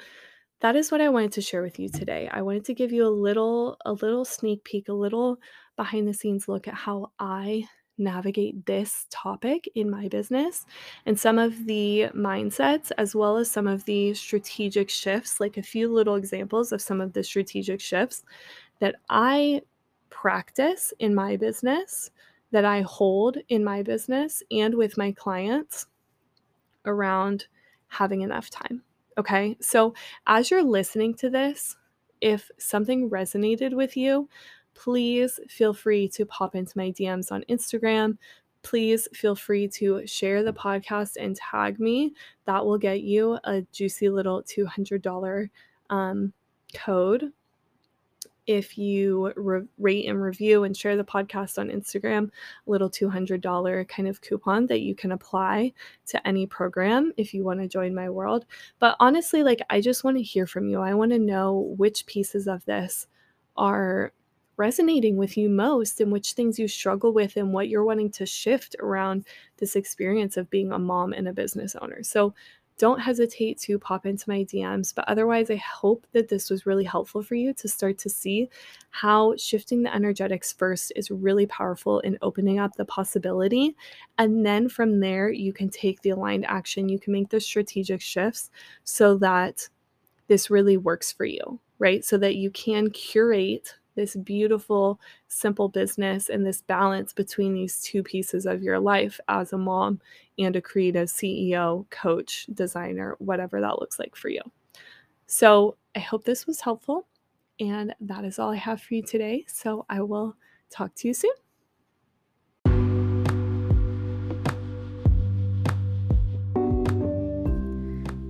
that 0.61 0.75
is 0.75 0.91
what 0.91 1.01
I 1.01 1.09
wanted 1.09 1.33
to 1.33 1.41
share 1.41 1.61
with 1.63 1.79
you 1.79 1.89
today. 1.89 2.29
I 2.31 2.41
wanted 2.41 2.65
to 2.65 2.73
give 2.75 2.91
you 2.91 3.05
a 3.05 3.09
little 3.09 3.77
a 3.85 3.93
little 3.93 4.25
sneak 4.25 4.63
peek, 4.65 4.89
a 4.89 4.93
little 4.93 5.37
behind 5.77 6.07
the 6.07 6.13
scenes 6.15 6.47
look 6.47 6.67
at 6.67 6.73
how 6.75 7.13
I 7.19 7.65
navigate 7.97 8.65
this 8.65 9.05
topic 9.09 9.69
in 9.75 9.89
my 9.89 10.07
business 10.07 10.65
and 11.05 11.19
some 11.19 11.37
of 11.37 11.65
the 11.65 12.07
mindsets 12.15 12.91
as 12.97 13.15
well 13.15 13.37
as 13.37 13.49
some 13.49 13.67
of 13.67 13.85
the 13.85 14.13
strategic 14.13 14.89
shifts, 14.89 15.39
like 15.39 15.57
a 15.57 15.63
few 15.63 15.91
little 15.91 16.15
examples 16.15 16.71
of 16.71 16.81
some 16.81 17.01
of 17.01 17.13
the 17.13 17.23
strategic 17.23 17.79
shifts 17.79 18.23
that 18.79 18.95
I 19.09 19.61
practice 20.09 20.93
in 20.99 21.13
my 21.13 21.37
business, 21.37 22.11
that 22.51 22.65
I 22.65 22.81
hold 22.81 23.37
in 23.49 23.63
my 23.63 23.81
business 23.83 24.43
and 24.51 24.75
with 24.75 24.97
my 24.97 25.11
clients 25.11 25.85
around 26.85 27.47
having 27.87 28.21
enough 28.21 28.49
time. 28.49 28.81
Okay. 29.17 29.57
So 29.59 29.93
as 30.27 30.49
you're 30.49 30.63
listening 30.63 31.13
to 31.15 31.29
this, 31.29 31.77
if 32.21 32.49
something 32.57 33.09
resonated 33.09 33.73
with 33.73 33.97
you, 33.97 34.29
please 34.81 35.39
feel 35.47 35.75
free 35.75 36.07
to 36.09 36.25
pop 36.25 36.55
into 36.55 36.75
my 36.75 36.89
DMs 36.89 37.31
on 37.31 37.45
Instagram. 37.47 38.17
Please 38.63 39.07
feel 39.13 39.35
free 39.35 39.67
to 39.67 40.05
share 40.07 40.41
the 40.41 40.53
podcast 40.53 41.17
and 41.19 41.35
tag 41.35 41.79
me. 41.79 42.13
That 42.45 42.65
will 42.65 42.79
get 42.79 43.01
you 43.01 43.37
a 43.43 43.61
juicy 43.71 44.09
little 44.09 44.41
$200 44.41 45.49
um, 45.91 46.33
code 46.73 47.31
if 48.47 48.75
you 48.75 49.31
re- 49.35 49.67
rate 49.77 50.09
and 50.09 50.19
review 50.19 50.63
and 50.63 50.75
share 50.75 50.97
the 50.97 51.03
podcast 51.03 51.59
on 51.59 51.69
Instagram, 51.69 52.31
a 52.65 52.69
little 52.69 52.89
$200 52.89 53.87
kind 53.87 54.07
of 54.07 54.19
coupon 54.21 54.65
that 54.65 54.81
you 54.81 54.95
can 54.95 55.11
apply 55.11 55.71
to 56.07 56.27
any 56.27 56.47
program 56.47 57.13
if 57.17 57.35
you 57.35 57.43
want 57.43 57.59
to 57.59 57.67
join 57.67 57.93
my 57.93 58.09
world. 58.09 58.47
But 58.79 58.95
honestly, 58.99 59.43
like, 59.43 59.61
I 59.69 59.79
just 59.79 60.03
want 60.03 60.17
to 60.17 60.23
hear 60.23 60.47
from 60.47 60.67
you. 60.69 60.81
I 60.81 60.95
want 60.95 61.11
to 61.11 61.19
know 61.19 61.75
which 61.77 62.07
pieces 62.07 62.47
of 62.47 62.65
this 62.65 63.05
are 63.55 64.11
resonating 64.61 65.17
with 65.17 65.37
you 65.37 65.49
most 65.49 65.99
and 66.01 66.11
which 66.11 66.33
things 66.33 66.59
you 66.59 66.67
struggle 66.67 67.11
with 67.11 67.35
and 67.35 67.51
what 67.51 67.67
you're 67.67 67.83
wanting 67.83 68.11
to 68.11 68.27
shift 68.27 68.75
around 68.79 69.25
this 69.57 69.75
experience 69.75 70.37
of 70.37 70.51
being 70.51 70.71
a 70.71 70.77
mom 70.77 71.13
and 71.13 71.27
a 71.27 71.33
business 71.33 71.75
owner. 71.81 72.03
So 72.03 72.35
don't 72.77 72.99
hesitate 72.99 73.57
to 73.61 73.79
pop 73.79 74.05
into 74.05 74.29
my 74.29 74.43
DMs. 74.43 74.93
But 74.93 75.05
otherwise, 75.07 75.49
I 75.49 75.55
hope 75.55 76.05
that 76.11 76.29
this 76.29 76.51
was 76.51 76.67
really 76.67 76.83
helpful 76.83 77.23
for 77.23 77.33
you 77.33 77.55
to 77.55 77.67
start 77.67 77.97
to 77.99 78.09
see 78.09 78.49
how 78.91 79.35
shifting 79.35 79.81
the 79.81 79.95
energetics 79.95 80.53
first 80.53 80.93
is 80.95 81.09
really 81.09 81.47
powerful 81.47 81.99
in 82.01 82.19
opening 82.21 82.59
up 82.59 82.75
the 82.75 82.85
possibility. 82.85 83.75
And 84.19 84.45
then 84.45 84.69
from 84.69 84.99
there, 84.99 85.31
you 85.31 85.53
can 85.53 85.69
take 85.69 86.01
the 86.01 86.11
aligned 86.11 86.45
action. 86.45 86.87
You 86.87 86.99
can 86.99 87.13
make 87.13 87.29
the 87.29 87.39
strategic 87.39 87.99
shifts 87.99 88.51
so 88.83 89.17
that 89.17 89.67
this 90.27 90.51
really 90.51 90.77
works 90.77 91.11
for 91.11 91.25
you, 91.25 91.59
right? 91.79 92.05
So 92.05 92.19
that 92.19 92.35
you 92.35 92.51
can 92.51 92.91
curate 92.91 93.75
this 93.95 94.15
beautiful, 94.15 94.99
simple 95.27 95.69
business 95.69 96.29
and 96.29 96.45
this 96.45 96.61
balance 96.61 97.13
between 97.13 97.53
these 97.53 97.81
two 97.81 98.03
pieces 98.03 98.45
of 98.45 98.63
your 98.63 98.79
life 98.79 99.19
as 99.27 99.53
a 99.53 99.57
mom 99.57 99.99
and 100.39 100.55
a 100.55 100.61
creative 100.61 101.07
CEO, 101.07 101.89
coach, 101.89 102.47
designer, 102.53 103.15
whatever 103.19 103.61
that 103.61 103.79
looks 103.79 103.99
like 103.99 104.15
for 104.15 104.29
you. 104.29 104.41
So 105.27 105.77
I 105.95 105.99
hope 105.99 106.23
this 106.23 106.47
was 106.47 106.61
helpful. 106.61 107.07
And 107.59 107.93
that 108.01 108.25
is 108.25 108.39
all 108.39 108.51
I 108.51 108.55
have 108.55 108.81
for 108.81 108.95
you 108.95 109.03
today. 109.03 109.45
So 109.47 109.85
I 109.89 110.01
will 110.01 110.35
talk 110.69 110.95
to 110.95 111.07
you 111.07 111.13
soon. 111.13 111.31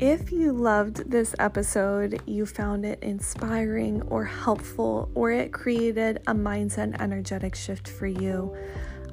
If 0.02 0.32
you 0.32 0.52
loved 0.52 1.12
this 1.12 1.36
episode, 1.38 2.24
you 2.26 2.48
found 2.48 2.88
it 2.88 2.98
inspiring 3.04 4.02
or 4.08 4.26
helpful, 4.26 5.12
or 5.14 5.30
it 5.30 5.54
created 5.54 6.24
a 6.26 6.34
mindset 6.34 7.00
energetic 7.00 7.54
shift 7.54 7.88
for 7.88 8.08
you, 8.08 8.58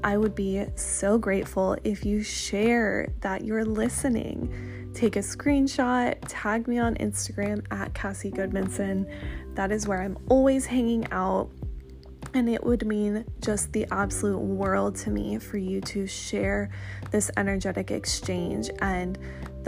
I 0.03 0.17
would 0.17 0.35
be 0.35 0.65
so 0.77 1.19
grateful 1.19 1.77
if 1.85 2.07
you 2.07 2.23
share 2.23 3.13
that 3.21 3.45
you're 3.45 3.67
listening. 3.67 4.91
Take 4.95 5.17
a 5.17 5.19
screenshot, 5.19 6.17
tag 6.27 6.67
me 6.67 6.79
on 6.79 6.95
Instagram 6.95 7.67
at 7.71 7.93
Cassie 7.93 8.31
Gudmundson. 8.31 9.13
That 9.57 9.71
is 9.71 9.87
where 9.87 10.01
I'm 10.01 10.17
always 10.31 10.65
hanging 10.65 11.07
out. 11.13 11.51
And 12.33 12.49
it 12.49 12.65
would 12.65 12.87
mean 12.87 13.27
just 13.41 13.73
the 13.73 13.87
absolute 13.91 14.39
world 14.39 14.97
to 14.97 15.11
me 15.11 15.39
for 15.39 15.59
you 15.59 15.83
to 15.83 16.07
share 16.07 16.71
this 17.11 17.31
energetic 17.37 17.91
exchange 17.91 18.71
and 18.81 19.19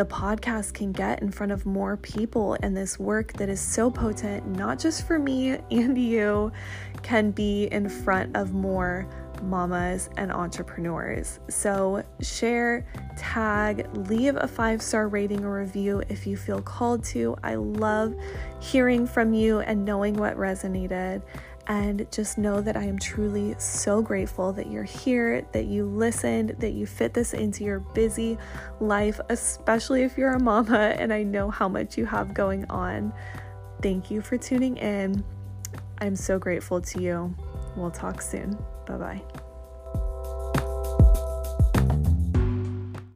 the 0.00 0.06
podcast 0.06 0.72
can 0.72 0.92
get 0.92 1.20
in 1.20 1.30
front 1.30 1.52
of 1.52 1.66
more 1.66 1.98
people 1.98 2.56
and 2.62 2.74
this 2.74 2.98
work 2.98 3.34
that 3.34 3.50
is 3.50 3.60
so 3.60 3.90
potent, 3.90 4.46
not 4.46 4.78
just 4.78 5.06
for 5.06 5.18
me 5.18 5.50
and 5.70 5.98
you, 5.98 6.50
can 7.02 7.30
be 7.30 7.64
in 7.64 7.86
front 7.86 8.34
of 8.34 8.54
more 8.54 9.06
mamas 9.42 10.08
and 10.16 10.32
entrepreneurs. 10.32 11.38
So, 11.50 12.02
share, 12.22 12.86
tag, 13.18 13.94
leave 14.08 14.36
a 14.36 14.48
five 14.48 14.80
star 14.80 15.06
rating 15.08 15.44
or 15.44 15.60
review 15.60 16.02
if 16.08 16.26
you 16.26 16.34
feel 16.38 16.62
called 16.62 17.04
to. 17.04 17.36
I 17.42 17.56
love 17.56 18.14
hearing 18.58 19.06
from 19.06 19.34
you 19.34 19.60
and 19.60 19.84
knowing 19.84 20.14
what 20.14 20.34
resonated. 20.38 21.20
And 21.66 22.10
just 22.10 22.36
know 22.36 22.60
that 22.60 22.76
I 22.76 22.82
am 22.82 22.98
truly 22.98 23.54
so 23.58 24.02
grateful 24.02 24.52
that 24.54 24.70
you're 24.70 24.82
here, 24.82 25.46
that 25.52 25.66
you 25.66 25.84
listened, 25.84 26.56
that 26.58 26.72
you 26.72 26.86
fit 26.86 27.14
this 27.14 27.32
into 27.32 27.62
your 27.62 27.80
busy 27.80 28.38
life, 28.80 29.20
especially 29.28 30.02
if 30.02 30.18
you're 30.18 30.32
a 30.32 30.40
mama 30.40 30.78
and 30.98 31.12
I 31.12 31.22
know 31.22 31.50
how 31.50 31.68
much 31.68 31.96
you 31.96 32.06
have 32.06 32.34
going 32.34 32.68
on. 32.70 33.12
Thank 33.82 34.10
you 34.10 34.20
for 34.20 34.36
tuning 34.36 34.76
in. 34.78 35.24
I'm 36.00 36.16
so 36.16 36.38
grateful 36.38 36.80
to 36.80 37.02
you. 37.02 37.34
We'll 37.76 37.90
talk 37.90 38.20
soon. 38.20 38.58
Bye 38.86 38.96
bye. 38.96 39.49